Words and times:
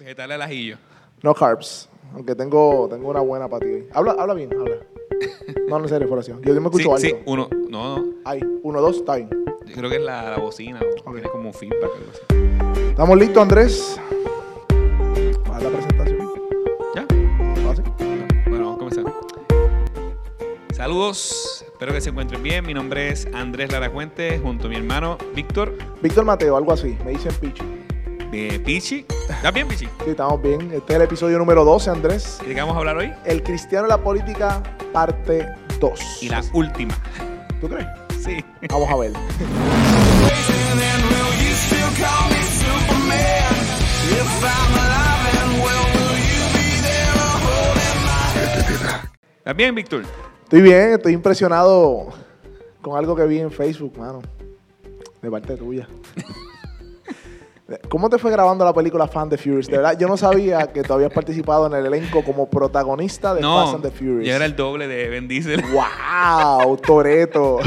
Vegetal 0.00 0.32
al 0.32 0.40
ajillo. 0.40 0.78
No 1.22 1.34
carbs. 1.34 1.86
Aunque 2.14 2.34
tengo, 2.34 2.88
tengo 2.88 3.10
una 3.10 3.20
buena 3.20 3.48
para 3.48 3.66
ti. 3.66 3.84
Habla, 3.92 4.12
habla 4.18 4.32
bien, 4.32 4.50
habla. 4.58 4.76
No, 5.68 5.78
en 5.78 5.88
serio, 5.90 6.08
fuera 6.08 6.22
así. 6.22 6.32
Yo, 6.40 6.54
yo 6.54 6.60
me 6.60 6.68
escucho 6.68 6.96
sí, 6.96 7.10
sí, 7.10 7.16
uno. 7.26 7.50
No, 7.68 7.98
no. 7.98 8.14
Ahí, 8.24 8.40
uno, 8.62 8.80
dos, 8.80 8.96
está 8.96 9.16
bien. 9.16 9.28
Yo 9.66 9.74
creo 9.74 9.90
que 9.90 9.96
es 9.96 10.02
la, 10.02 10.30
la 10.30 10.38
bocina. 10.38 10.80
O 10.80 11.10
Ok. 11.10 11.16
Tiene 11.16 11.28
como 11.28 11.48
un 11.48 11.54
feedback 11.54 11.90
algo 11.94 12.10
así. 12.12 12.88
¿Estamos 12.88 13.18
listos, 13.18 13.42
Andrés? 13.42 14.00
Para 15.44 15.60
la 15.60 15.68
presentación. 15.68 16.32
¿Ya? 16.94 17.06
¿Así? 17.70 17.82
Bueno, 18.48 18.76
vamos 18.76 18.76
a 18.76 18.78
comenzar. 18.78 19.04
Saludos, 20.72 21.62
espero 21.66 21.92
que 21.92 22.00
se 22.00 22.08
encuentren 22.08 22.42
bien. 22.42 22.64
Mi 22.64 22.72
nombre 22.72 23.10
es 23.10 23.28
Andrés 23.34 23.70
Laracuente, 23.70 24.38
junto 24.38 24.66
a 24.66 24.70
mi 24.70 24.76
hermano 24.76 25.18
Víctor 25.34 25.76
Víctor 26.00 26.24
Mateo, 26.24 26.56
algo 26.56 26.72
así. 26.72 26.96
Me 27.04 27.10
dicen 27.10 27.34
Pichi. 27.38 27.79
De 28.30 28.60
Pichi. 28.60 29.06
¿Estás 29.28 29.52
bien, 29.52 29.66
Pichi? 29.66 29.86
Sí, 29.86 30.10
estamos 30.10 30.40
bien. 30.40 30.72
Este 30.72 30.92
es 30.92 30.96
el 30.96 31.02
episodio 31.02 31.38
número 31.38 31.64
12, 31.64 31.90
Andrés. 31.90 32.38
¿Y 32.44 32.48
de 32.48 32.54
qué 32.54 32.60
vamos 32.60 32.76
a 32.76 32.78
hablar 32.78 32.96
hoy? 32.96 33.12
El 33.24 33.42
cristiano 33.42 33.86
y 33.86 33.90
la 33.90 33.98
política, 34.02 34.62
parte 34.92 35.48
2. 35.80 36.22
Y 36.22 36.28
la 36.28 36.42
última. 36.52 36.94
¿Tú 37.60 37.68
crees? 37.68 37.88
Sí. 38.22 38.44
Vamos 38.68 38.88
a 38.90 38.96
ver. 38.96 39.12
¿Estás 49.38 49.56
bien, 49.56 49.74
Víctor? 49.74 50.04
Estoy 50.44 50.62
bien, 50.62 50.92
estoy 50.92 51.12
impresionado 51.12 52.12
con 52.80 52.96
algo 52.96 53.16
que 53.16 53.24
vi 53.24 53.40
en 53.40 53.50
Facebook, 53.50 53.98
mano. 53.98 54.22
De 55.20 55.30
parte 55.30 55.56
tuya. 55.56 55.88
¿Cómo 57.88 58.08
te 58.10 58.18
fue 58.18 58.30
grabando 58.30 58.64
la 58.64 58.72
película 58.72 59.06
Fan 59.06 59.28
the 59.28 59.36
Furious? 59.36 59.66
De 59.66 59.76
verdad, 59.76 59.96
yo 59.98 60.08
no 60.08 60.16
sabía 60.16 60.66
que 60.68 60.82
tú 60.82 60.92
habías 60.92 61.12
participado 61.12 61.66
en 61.66 61.74
el 61.74 61.86
elenco 61.86 62.24
como 62.24 62.48
protagonista 62.48 63.34
de 63.34 63.42
Fast 63.42 63.42
No, 63.42 63.70
and 63.76 63.82
the 63.82 63.90
Furious. 63.90 64.26
yo 64.26 64.34
era 64.34 64.44
el 64.44 64.56
doble 64.56 64.88
de 64.88 65.08
Ben 65.08 65.28
Diesel. 65.28 65.62
¡Wow! 65.72 66.76
Toreto. 66.78 67.58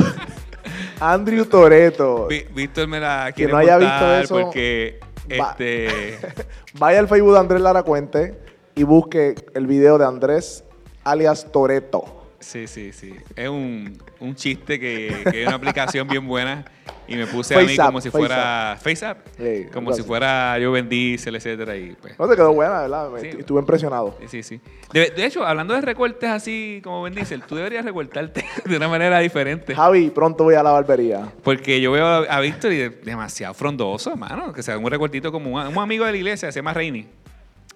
Andrew 1.00 1.46
Toreto. 1.46 2.28
Víctor 2.54 2.88
me 2.88 3.00
la 3.00 3.32
Que 3.36 3.48
no 3.48 3.58
haya 3.58 3.78
visto 3.78 4.16
eso, 4.16 4.40
porque 4.40 5.00
este 5.30 6.18
Vaya 6.80 7.00
al 7.00 7.08
Facebook 7.08 7.34
de 7.34 7.40
Andrés 7.40 7.62
Lara 7.62 7.84
Cuente 7.84 8.40
y 8.76 8.84
busque 8.84 9.36
el 9.54 9.68
video 9.68 9.98
de 9.98 10.06
Andrés 10.06 10.64
alias 11.04 11.48
Toreto. 11.52 12.23
Sí, 12.44 12.68
sí, 12.68 12.92
sí. 12.94 13.14
Es 13.36 13.50
un, 13.50 13.98
un 14.20 14.36
chiste 14.36 14.80
que, 14.80 15.24
que 15.32 15.42
es 15.42 15.48
una 15.48 15.56
aplicación 15.56 16.08
bien 16.08 16.28
buena 16.28 16.66
y 17.08 17.16
me 17.16 17.26
puse 17.28 17.56
a 17.56 17.62
mí 17.62 17.76
como 17.76 18.00
si 18.02 18.10
fuera 18.10 18.78
FaceApp, 18.82 19.26
Sí, 19.38 19.66
como 19.74 19.94
si 19.94 20.04
fuera 20.04 20.58
yo 20.60 20.72
Ben 20.72 20.88
Diesel, 20.88 21.36
etcétera 21.36 21.76
y 21.76 21.96
pues 22.02 22.18
No 22.18 22.28
te 22.28 22.36
quedó 22.36 22.54
buena, 22.54 22.82
¿verdad? 22.82 23.10
Sí. 23.20 23.28
Estuve 23.40 23.60
impresionado. 23.60 24.18
Sí, 24.28 24.44
sí. 24.44 24.62
De, 24.94 25.10
de 25.10 25.26
hecho, 25.26 25.46
hablando 25.46 25.74
de 25.74 25.82
recortes 25.82 26.30
así 26.30 26.80
como 26.84 27.04
Ben 27.04 27.14
Diesel, 27.14 27.44
tú 27.44 27.56
deberías 27.56 27.84
recortarte 27.84 28.46
de 28.66 28.78
una 28.78 28.88
manera 28.88 29.20
diferente. 29.20 29.76
Javi, 29.76 30.10
pronto 30.10 30.44
voy 30.44 30.56
a 30.56 30.64
la 30.64 30.72
barbería. 30.72 31.32
Porque 31.44 31.82
yo 31.82 31.92
veo 31.92 32.06
a, 32.06 32.40
Víctor 32.40 32.72
y 32.74 32.78
de- 32.78 32.90
demasiado 32.90 33.54
frondoso, 33.54 34.12
hermano. 34.12 34.54
Que 34.54 34.64
sea 34.64 34.78
un 34.78 34.90
recortito 34.90 35.32
como 35.32 35.52
un, 35.56 35.68
un 35.68 35.78
amigo 35.84 36.06
de 36.06 36.12
la 36.12 36.18
iglesia, 36.18 36.52
se 36.52 36.60
llama 36.60 36.74
Reini. 36.74 37.08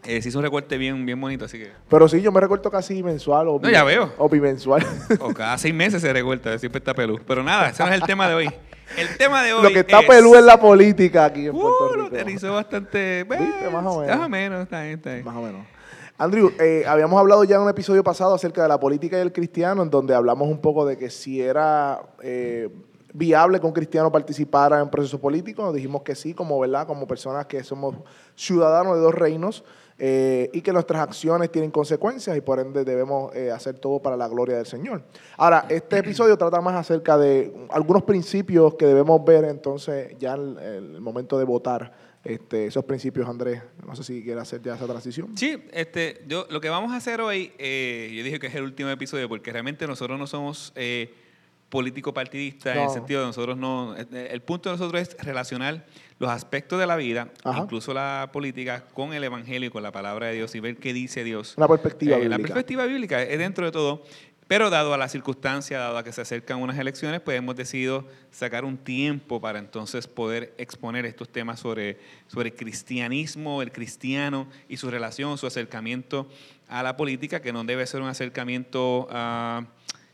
Eh, 0.07 0.21
se 0.21 0.29
hizo 0.29 0.39
un 0.39 0.45
recorte 0.45 0.77
bien, 0.77 1.05
bien 1.05 1.19
bonito, 1.19 1.45
así 1.45 1.59
que. 1.59 1.69
Pero 1.89 2.07
sí, 2.07 2.21
yo 2.21 2.31
me 2.31 2.39
recorto 2.39 2.71
casi 2.71 3.03
mensual 3.03 3.49
o, 3.49 3.59
No, 3.61 3.69
ya 3.69 3.83
veo. 3.83 4.13
o 4.17 4.29
bimensual. 4.29 4.85
O 5.19 5.33
cada 5.33 5.57
seis 5.57 5.73
meses 5.73 6.01
se 6.01 6.13
recorta, 6.13 6.57
siempre 6.57 6.79
está 6.79 6.93
pelú. 6.93 7.19
Pero 7.27 7.43
nada, 7.43 7.69
ese 7.69 7.83
no 7.83 7.89
es 7.89 7.95
el 7.95 8.03
tema 8.03 8.27
de 8.29 8.35
hoy. 8.35 8.49
El 8.97 9.17
tema 9.17 9.43
de 9.43 9.53
hoy. 9.53 9.63
Lo 9.63 9.69
que 9.69 9.79
está 9.79 9.99
es, 9.99 10.07
pelú 10.07 10.35
es 10.35 10.43
la 10.45 10.59
política 10.59 11.25
aquí 11.25 11.47
en 11.47 11.51
Puerto 11.51 11.67
Uh, 11.91 11.95
lo 11.97 12.03
Rico. 12.05 12.15
aterrizó 12.15 12.53
bastante. 12.53 13.25
¿Viste? 13.29 13.69
Más 13.69 13.85
o 13.85 13.99
menos. 13.99 14.17
Más 14.17 14.25
o 14.25 14.29
menos, 14.29 14.63
está 14.63 14.81
bien, 14.83 14.93
está 14.95 15.13
bien. 15.13 15.25
Más 15.25 15.35
o 15.35 15.41
menos. 15.41 15.67
Andrew, 16.17 16.51
eh, 16.59 16.83
habíamos 16.87 17.19
hablado 17.19 17.43
ya 17.43 17.57
en 17.57 17.63
un 17.63 17.69
episodio 17.69 18.03
pasado 18.03 18.33
acerca 18.33 18.63
de 18.63 18.69
la 18.69 18.79
política 18.79 19.17
y 19.17 19.21
el 19.21 19.33
cristiano, 19.33 19.83
en 19.83 19.89
donde 19.89 20.15
hablamos 20.15 20.47
un 20.47 20.61
poco 20.61 20.85
de 20.85 20.97
que 20.97 21.09
si 21.09 21.41
era 21.41 21.99
eh, 22.23 22.69
viable 23.13 23.59
que 23.59 23.65
un 23.67 23.73
cristiano 23.73 24.11
participara 24.11 24.79
en 24.79 24.89
procesos 24.89 25.19
políticos. 25.19 25.65
Nos 25.65 25.73
dijimos 25.75 26.01
que 26.03 26.15
sí, 26.15 26.33
como 26.33 26.57
verdad, 26.59 26.87
como 26.87 27.07
personas 27.07 27.45
que 27.45 27.63
somos 27.63 27.95
ciudadanos 28.35 28.95
de 28.95 29.01
dos 29.01 29.13
reinos 29.13 29.63
eh, 29.99 30.49
y 30.53 30.61
que 30.61 30.71
nuestras 30.71 31.01
acciones 31.01 31.51
tienen 31.51 31.71
consecuencias 31.71 32.37
y 32.37 32.41
por 32.41 32.59
ende 32.59 32.83
debemos 32.85 33.35
eh, 33.35 33.51
hacer 33.51 33.79
todo 33.79 33.99
para 33.99 34.15
la 34.15 34.27
gloria 34.27 34.57
del 34.57 34.65
Señor. 34.65 35.03
Ahora, 35.37 35.65
este 35.69 35.97
episodio 35.99 36.37
trata 36.37 36.61
más 36.61 36.75
acerca 36.75 37.17
de 37.17 37.51
algunos 37.69 38.03
principios 38.03 38.75
que 38.75 38.85
debemos 38.85 39.23
ver 39.25 39.45
entonces 39.45 40.15
ya 40.19 40.35
en 40.35 40.57
el 40.59 41.01
momento 41.01 41.37
de 41.39 41.45
votar. 41.45 42.07
Este, 42.23 42.65
esos 42.65 42.83
principios, 42.83 43.29
Andrés, 43.29 43.61
no 43.85 43.95
sé 43.95 44.03
si 44.03 44.21
quieres 44.21 44.41
hacer 44.41 44.61
ya 44.61 44.75
esa 44.75 44.85
transición. 44.85 45.37
Sí, 45.37 45.63
este, 45.71 46.25
yo, 46.27 46.45
lo 46.49 46.59
que 46.59 46.67
vamos 46.67 46.91
a 46.91 46.97
hacer 46.97 47.21
hoy, 47.21 47.53
eh, 47.57 48.11
yo 48.13 48.21
dije 48.21 48.37
que 48.37 48.47
es 48.47 48.55
el 48.55 48.63
último 48.63 48.89
episodio 48.89 49.29
porque 49.29 49.49
realmente 49.53 49.87
nosotros 49.87 50.19
no 50.19 50.27
somos 50.27 50.73
eh, 50.75 51.13
político 51.69 52.13
partidistas 52.13 52.75
en 52.75 52.81
el 52.81 52.87
No. 52.87 52.93
sentido 52.93 53.21
de 53.21 53.27
nosotros 53.27 53.55
no. 53.57 53.95
El 53.95 54.41
punto 54.41 54.69
de 54.69 54.75
nosotros 54.77 55.01
es 55.01 55.15
relacionar 55.23 55.85
los 56.19 56.29
aspectos 56.29 56.79
de 56.79 56.87
la 56.87 56.95
vida, 56.95 57.29
Ajá. 57.43 57.59
incluso 57.63 57.93
la 57.93 58.29
política, 58.33 58.85
con 58.93 59.13
el 59.13 59.23
evangelio 59.23 59.67
y 59.67 59.71
con 59.71 59.83
la 59.83 59.91
palabra 59.91 60.27
de 60.27 60.33
Dios 60.33 60.53
y 60.55 60.59
ver 60.59 60.77
qué 60.77 60.93
dice 60.93 61.23
Dios. 61.23 61.53
Una 61.57 61.67
perspectiva 61.67 62.15
Eh, 62.17 62.19
La 62.27 62.37
bíblica. 62.37 62.53
perspectiva 62.53 62.85
bíblica 62.85 63.21
es 63.23 63.37
dentro 63.37 63.65
de 63.65 63.71
todo. 63.71 64.03
Pero 64.47 64.69
dado 64.69 64.93
a 64.93 64.97
la 64.97 65.09
circunstancia, 65.09 65.77
dado 65.77 65.97
a 65.97 66.05
que 66.05 66.13
se 66.13 66.21
acercan 66.21 66.61
unas 66.61 66.77
elecciones, 66.79 67.19
pues 67.19 67.37
hemos 67.37 67.57
decidido 67.57 68.07
sacar 68.31 68.63
un 68.63 68.77
tiempo 68.77 69.41
para 69.41 69.59
entonces 69.59 70.07
poder 70.07 70.53
exponer 70.57 71.05
estos 71.05 71.27
temas 71.27 71.59
sobre, 71.59 71.99
sobre 72.27 72.49
el 72.51 72.55
cristianismo, 72.55 73.61
el 73.61 73.73
cristiano 73.73 74.47
y 74.69 74.77
su 74.77 74.89
relación, 74.89 75.37
su 75.37 75.47
acercamiento 75.47 76.29
a 76.69 76.81
la 76.81 76.95
política, 76.95 77.41
que 77.41 77.51
no 77.51 77.65
debe 77.65 77.85
ser 77.87 77.99
un 78.01 78.07
acercamiento 78.07 79.09
ah, 79.11 79.65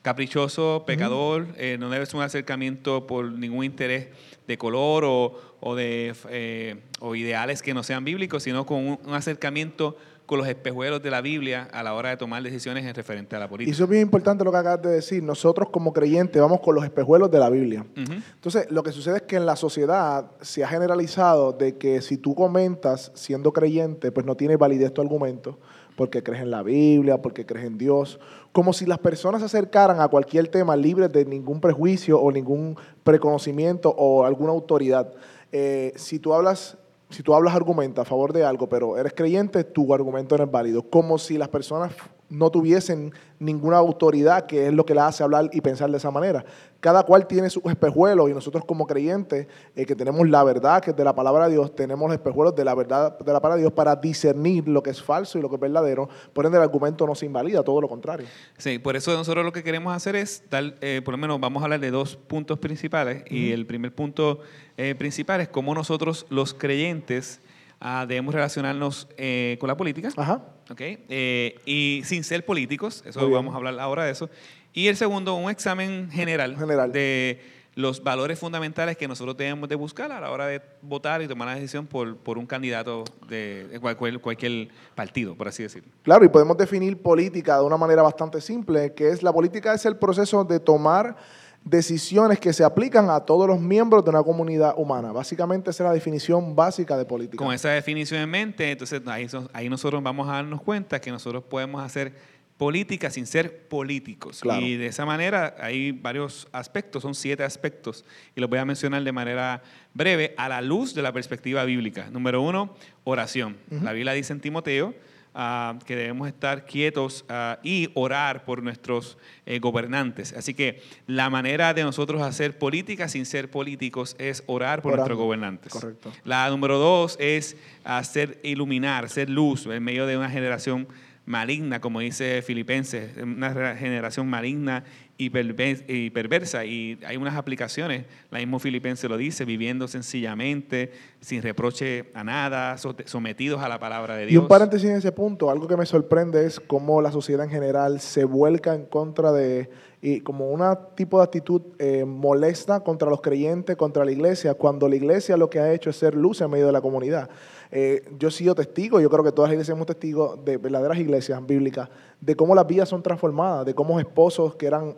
caprichoso, 0.03 0.83
pecador, 0.85 1.47
eh, 1.57 1.77
no 1.79 1.89
debe 1.89 2.05
ser 2.05 2.17
un 2.17 2.21
acercamiento 2.21 3.07
por 3.07 3.31
ningún 3.31 3.63
interés 3.65 4.09
de 4.47 4.57
color 4.57 5.05
o, 5.05 5.33
o 5.61 5.75
de, 5.75 6.13
eh, 6.29 6.75
o 6.99 7.15
ideales 7.15 7.61
que 7.63 7.73
no 7.73 7.81
sean 7.81 8.03
bíblicos, 8.05 8.43
sino 8.43 8.65
con 8.65 8.77
un, 8.85 8.99
un 9.05 9.13
acercamiento 9.15 9.95
con 10.25 10.37
los 10.37 10.47
espejuelos 10.47 11.03
de 11.03 11.11
la 11.11 11.19
Biblia 11.21 11.67
a 11.73 11.83
la 11.83 11.93
hora 11.93 12.09
de 12.09 12.17
tomar 12.17 12.41
decisiones 12.43 12.85
en 12.85 12.93
referente 12.95 13.35
a 13.35 13.39
la 13.39 13.45
Y 13.45 13.49
política. 13.49 13.73
eso 13.75 13.83
es 13.83 13.89
bien 13.89 14.03
importante 14.03 14.43
lo 14.45 14.51
que 14.51 14.57
acabas 14.57 14.81
de 14.81 14.89
decir. 14.89 15.21
Nosotros 15.21 15.69
como 15.69 15.91
creyentes 15.91 16.41
vamos 16.41 16.61
con 16.61 16.75
los 16.75 16.83
espejuelos 16.85 17.29
de 17.29 17.39
la 17.39 17.49
Biblia. 17.49 17.85
Entonces, 17.95 18.67
lo 18.71 18.83
que 18.83 18.91
sucede 18.93 19.17
es 19.17 19.21
que 19.23 19.35
en 19.35 19.45
la 19.45 19.57
sociedad 19.57 20.31
se 20.41 20.63
ha 20.63 20.67
generalizado 20.67 21.51
de 21.51 21.77
que 21.77 22.01
si 22.01 22.17
tú 22.17 22.35
comentas 22.35 23.11
siendo 23.15 23.51
creyente, 23.51 24.11
pues 24.13 24.25
no 24.25 24.35
tiene 24.35 24.55
validez 24.55 24.93
tu 24.93 25.01
argumento, 25.01 25.59
porque 25.95 26.23
crees 26.23 26.41
en 26.41 26.51
la 26.51 26.63
Biblia, 26.63 27.21
porque 27.21 27.45
crees 27.45 27.65
en 27.65 27.77
Dios, 27.77 28.19
como 28.51 28.73
si 28.73 28.85
las 28.85 28.99
personas 28.99 29.41
se 29.41 29.45
acercaran 29.45 29.99
a 29.99 30.07
cualquier 30.07 30.47
tema 30.47 30.75
libres 30.75 31.11
de 31.11 31.25
ningún 31.25 31.59
prejuicio 31.59 32.19
o 32.19 32.31
ningún 32.31 32.75
preconocimiento 33.03 33.89
o 33.89 34.25
alguna 34.25 34.51
autoridad. 34.51 35.13
Eh, 35.51 35.93
si 35.95 36.19
tú 36.19 36.33
hablas 36.33 36.77
si 37.09 37.21
tú 37.21 37.35
hablas 37.35 37.53
argumenta 37.53 38.01
a 38.01 38.05
favor 38.05 38.33
de 38.33 38.43
algo, 38.43 38.67
pero 38.67 38.97
eres 38.97 39.13
creyente, 39.13 39.63
tu 39.63 39.93
argumento 39.93 40.35
no 40.35 40.45
es 40.45 40.51
válido. 40.51 40.81
Como 40.89 41.19
si 41.19 41.37
las 41.37 41.47
personas 41.47 41.93
no 42.33 42.49
tuviesen 42.49 43.13
ninguna 43.39 43.77
autoridad, 43.77 44.47
que 44.47 44.67
es 44.67 44.73
lo 44.73 44.85
que 44.85 44.95
la 44.95 45.07
hace 45.07 45.23
hablar 45.23 45.49
y 45.53 45.61
pensar 45.61 45.89
de 45.91 45.97
esa 45.97 46.09
manera. 46.09 46.43
Cada 46.79 47.03
cual 47.03 47.27
tiene 47.27 47.49
sus 47.49 47.63
espejuelos 47.65 48.29
y 48.29 48.33
nosotros 48.33 48.65
como 48.65 48.87
creyentes, 48.87 49.47
eh, 49.75 49.85
que 49.85 49.95
tenemos 49.95 50.27
la 50.27 50.43
verdad, 50.43 50.81
que 50.81 50.91
es 50.91 50.97
de 50.97 51.03
la 51.03 51.13
palabra 51.13 51.45
de 51.45 51.53
Dios, 51.53 51.75
tenemos 51.75 52.09
los 52.09 52.15
espejuelos 52.15 52.55
de 52.55 52.65
la 52.65 52.73
verdad 52.73 53.17
de 53.19 53.31
la 53.31 53.39
palabra 53.39 53.57
de 53.57 53.61
Dios 53.61 53.73
para 53.73 53.95
discernir 53.95 54.67
lo 54.67 54.81
que 54.81 54.89
es 54.89 55.01
falso 55.01 55.37
y 55.37 55.41
lo 55.41 55.49
que 55.49 55.55
es 55.55 55.61
verdadero. 55.61 56.09
Por 56.33 56.45
ende, 56.45 56.57
el 56.57 56.63
argumento 56.63 57.05
no 57.05 57.13
se 57.13 57.27
invalida, 57.27 57.63
todo 57.63 57.79
lo 57.79 57.87
contrario. 57.87 58.25
Sí, 58.57 58.79
por 58.79 58.95
eso 58.95 59.13
nosotros 59.13 59.45
lo 59.45 59.51
que 59.51 59.63
queremos 59.63 59.95
hacer 59.95 60.15
es 60.15 60.43
dar, 60.49 60.75
eh, 60.81 61.01
por 61.05 61.13
lo 61.13 61.19
menos 61.19 61.39
vamos 61.39 61.61
a 61.61 61.65
hablar 61.65 61.79
de 61.79 61.91
dos 61.91 62.15
puntos 62.15 62.57
principales. 62.57 63.23
Y 63.29 63.51
el 63.51 63.67
primer 63.67 63.93
punto 63.93 64.39
eh, 64.77 64.95
principal 64.95 65.39
es 65.41 65.49
cómo 65.49 65.75
nosotros, 65.75 66.25
los 66.29 66.53
creyentes, 66.53 67.41
ah, 67.83 68.05
debemos 68.07 68.33
relacionarnos 68.33 69.07
eh, 69.17 69.57
con 69.59 69.67
la 69.67 69.77
política. 69.77 70.09
Ajá. 70.15 70.41
¿ok? 70.71 70.81
Eh, 70.81 71.59
y 71.65 72.01
sin 72.05 72.23
ser 72.23 72.45
políticos, 72.45 73.03
eso 73.05 73.29
vamos 73.29 73.53
a 73.53 73.57
hablar 73.57 73.79
ahora 73.79 74.05
de 74.05 74.11
eso. 74.11 74.29
Y 74.73 74.87
el 74.87 74.95
segundo, 74.95 75.35
un 75.35 75.51
examen 75.51 76.09
general, 76.09 76.57
General. 76.57 76.91
de 76.91 77.39
los 77.75 78.03
valores 78.03 78.39
fundamentales 78.39 78.97
que 78.97 79.07
nosotros 79.07 79.35
debemos 79.35 79.67
de 79.67 79.75
buscar 79.75 80.11
a 80.11 80.19
la 80.19 80.31
hora 80.31 80.45
de 80.47 80.61
votar 80.81 81.21
y 81.21 81.27
tomar 81.27 81.47
la 81.47 81.55
decisión 81.55 81.87
por, 81.87 82.17
por 82.17 82.37
un 82.37 82.45
candidato 82.45 83.03
de, 83.27 83.67
de 83.67 83.79
cualquier, 83.79 84.19
cualquier 84.19 84.69
partido, 84.95 85.35
por 85.35 85.47
así 85.47 85.63
decirlo. 85.63 85.91
Claro, 86.03 86.23
y 86.23 86.29
podemos 86.29 86.55
definir 86.57 87.01
política 87.01 87.57
de 87.57 87.63
una 87.63 87.77
manera 87.77 88.01
bastante 88.03 88.41
simple, 88.41 88.93
que 88.93 89.09
es 89.09 89.23
la 89.23 89.33
política 89.33 89.73
es 89.73 89.85
el 89.85 89.95
proceso 89.97 90.43
de 90.43 90.59
tomar 90.59 91.15
decisiones 91.65 92.39
que 92.39 92.51
se 92.53 92.63
aplican 92.63 93.09
a 93.09 93.21
todos 93.21 93.47
los 93.47 93.59
miembros 93.59 94.03
de 94.03 94.09
una 94.09 94.23
comunidad 94.23 94.73
humana. 94.77 95.11
Básicamente 95.11 95.69
esa 95.69 95.83
es 95.83 95.87
la 95.87 95.93
definición 95.93 96.55
básica 96.55 96.97
de 96.97 97.05
política. 97.05 97.43
Con 97.43 97.53
esa 97.53 97.69
definición 97.69 98.21
en 98.21 98.29
mente, 98.29 98.71
entonces 98.71 99.01
ahí, 99.07 99.27
ahí 99.53 99.69
nosotros 99.69 100.01
vamos 100.03 100.27
a 100.29 100.33
darnos 100.33 100.61
cuenta 100.61 100.99
que 100.99 101.11
nosotros 101.11 101.43
podemos 101.43 101.83
hacer 101.83 102.13
política 102.57 103.09
sin 103.09 103.25
ser 103.25 103.67
políticos. 103.67 104.41
Claro. 104.41 104.61
Y 104.65 104.77
de 104.77 104.87
esa 104.87 105.05
manera 105.05 105.55
hay 105.59 105.91
varios 105.91 106.47
aspectos, 106.51 107.01
son 107.01 107.15
siete 107.15 107.43
aspectos, 107.43 108.05
y 108.35 108.41
los 108.41 108.49
voy 108.49 108.59
a 108.59 108.65
mencionar 108.65 109.03
de 109.03 109.11
manera 109.11 109.63
breve 109.93 110.33
a 110.37 110.49
la 110.49 110.61
luz 110.61 110.93
de 110.93 111.01
la 111.01 111.11
perspectiva 111.11 111.63
bíblica. 111.65 112.09
Número 112.11 112.41
uno, 112.41 112.75
oración. 113.03 113.57
La 113.69 113.93
Biblia 113.93 114.13
dice 114.13 114.33
en 114.33 114.39
Timoteo 114.39 114.93
ah, 115.33 115.77
que 115.85 115.95
debemos 115.95 116.27
estar 116.27 116.65
quietos 116.65 117.25
ah, 117.29 117.59
y 117.63 117.89
orar 117.93 118.45
por 118.45 118.63
nuestros 118.63 119.17
eh, 119.45 119.59
gobernantes. 119.59 120.33
Así 120.33 120.53
que 120.53 120.81
la 121.07 121.29
manera 121.29 121.73
de 121.73 121.83
nosotros 121.83 122.21
hacer 122.21 122.57
política 122.57 123.07
sin 123.07 123.25
ser 123.25 123.49
políticos 123.49 124.15
es 124.19 124.43
orar 124.47 124.81
por 124.81 124.93
Orando. 124.93 125.07
nuestros 125.07 125.17
gobernantes. 125.17 125.71
Correcto. 125.71 126.11
La 126.23 126.49
número 126.49 126.77
dos 126.77 127.17
es 127.19 127.57
hacer 127.83 128.39
iluminar, 128.43 129.09
ser 129.09 129.29
luz 129.29 129.65
en 129.65 129.83
medio 129.83 130.05
de 130.05 130.17
una 130.17 130.29
generación 130.29 130.87
maligna, 131.25 131.79
como 131.79 132.01
dice 132.01 132.41
Filipenses, 132.41 133.15
una 133.17 133.75
generación 133.75 134.27
maligna 134.27 134.83
y, 135.25 135.83
y 135.87 136.09
perversa. 136.09 136.65
Y 136.65 136.99
hay 137.05 137.17
unas 137.17 137.35
aplicaciones, 137.35 138.05
la 138.31 138.39
mismo 138.39 138.59
Filipenses 138.59 139.09
lo 139.09 139.17
dice, 139.17 139.45
viviendo 139.45 139.87
sencillamente, 139.87 140.91
sin 141.21 141.41
reproche 141.41 142.05
a 142.13 142.23
nada, 142.23 142.77
so- 142.77 142.95
sometidos 143.05 143.61
a 143.61 143.69
la 143.69 143.79
palabra 143.79 144.15
de 144.15 144.23
Y 144.25 144.27
Dios. 144.27 144.41
un 144.43 144.47
paréntesis 144.47 144.89
en 144.89 144.95
ese 144.97 145.11
punto, 145.11 145.49
algo 145.49 145.67
que 145.67 145.77
me 145.77 145.85
sorprende 145.85 146.45
es 146.45 146.59
cómo 146.59 147.01
la 147.01 147.11
sociedad 147.11 147.45
en 147.45 147.51
general 147.51 147.99
se 147.99 148.25
vuelca 148.25 148.73
en 148.75 148.85
contra 148.85 149.31
de, 149.31 149.69
y 150.05 150.19
como 150.19 150.49
un 150.49 150.61
tipo 150.95 151.19
de 151.19 151.23
actitud 151.23 151.61
eh, 151.79 152.03
molesta 152.03 152.81
contra 152.81 153.09
los 153.09 153.21
creyentes, 153.21 153.77
contra 153.77 154.03
la 154.03 154.11
iglesia, 154.11 154.53
cuando 154.53 154.89
la 154.89 154.97
iglesia 154.97 155.37
lo 155.37 155.49
que 155.49 155.61
ha 155.61 155.71
hecho 155.71 155.89
es 155.89 155.95
ser 155.95 156.13
luz 156.13 156.41
en 156.41 156.51
medio 156.51 156.65
de 156.65 156.73
la 156.73 156.81
comunidad. 156.81 157.29
Eh, 157.71 158.03
yo 158.19 158.27
he 158.27 158.31
sido 158.31 158.53
testigo, 158.53 158.99
yo 158.99 159.09
creo 159.09 159.23
que 159.23 159.31
todas 159.31 159.49
las 159.49 159.53
iglesias 159.53 159.73
somos 159.73 159.87
testigos 159.87 160.43
de 160.43 160.57
verdaderas 160.57 160.97
iglesias 160.97 161.43
bíblicas, 161.47 161.89
de 162.19 162.35
cómo 162.35 162.53
las 162.53 162.67
vidas 162.67 162.89
son 162.89 163.01
transformadas, 163.01 163.65
de 163.65 163.73
cómo 163.73 163.97
esposos 163.97 164.55
que 164.55 164.67
eran 164.67 164.93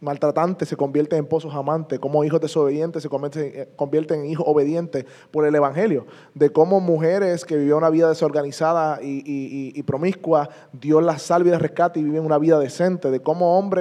maltratantes 0.00 0.68
se 0.68 0.76
convierten 0.76 1.18
en 1.18 1.24
esposos 1.24 1.52
amantes, 1.52 1.98
cómo 1.98 2.24
hijos 2.24 2.40
desobedientes 2.40 3.02
se 3.02 3.08
convierten, 3.08 3.52
eh, 3.54 3.68
convierten 3.74 4.20
en 4.20 4.26
hijos 4.26 4.46
obedientes 4.48 5.04
por 5.32 5.44
el 5.44 5.54
Evangelio, 5.54 6.06
de 6.34 6.50
cómo 6.50 6.80
mujeres 6.80 7.44
que 7.44 7.56
vivían 7.56 7.78
una 7.78 7.90
vida 7.90 8.08
desorganizada 8.08 9.00
y 9.02 9.82
promiscua, 9.82 10.48
Dios 10.72 11.02
las 11.02 11.22
salva 11.22 11.48
y 11.48 11.52
las 11.52 11.60
rescata 11.60 11.98
y 11.98 12.04
viven 12.04 12.24
una 12.24 12.38
vida 12.38 12.58
decente, 12.58 13.10
de 13.10 13.20
cómo 13.20 13.58
hombres 13.58 13.79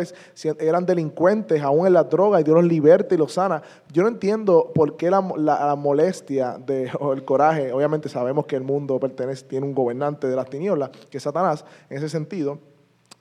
eran 0.60 0.86
delincuentes 0.86 1.62
aún 1.62 1.88
en 1.88 1.94
la 1.94 2.04
droga 2.04 2.40
y 2.40 2.44
Dios 2.44 2.56
los 2.56 2.66
liberta 2.66 3.16
y 3.16 3.18
los 3.18 3.34
sana. 3.34 3.62
Yo 3.92 4.04
no 4.04 4.10
entiendo 4.10 4.72
por 4.74 4.98
qué 4.98 5.10
la 5.10 5.76
molestia 5.78 6.58
de, 6.58 6.92
o 7.00 7.14
el 7.14 7.24
coraje, 7.26 7.72
obviamente 7.72 8.10
sabemos 8.10 8.46
que 8.46 8.56
el 8.56 8.64
mundo 8.64 9.00
pertenece, 9.00 9.46
tiene 9.46 9.66
un 9.66 9.74
gobernante 9.74 10.28
de 10.28 10.36
las 10.36 10.50
tinieblas, 10.50 10.92
que 11.10 11.18
es 11.18 11.24
Satanás, 11.24 11.66
en 11.90 11.98
ese 11.98 12.10
sentido, 12.10 12.60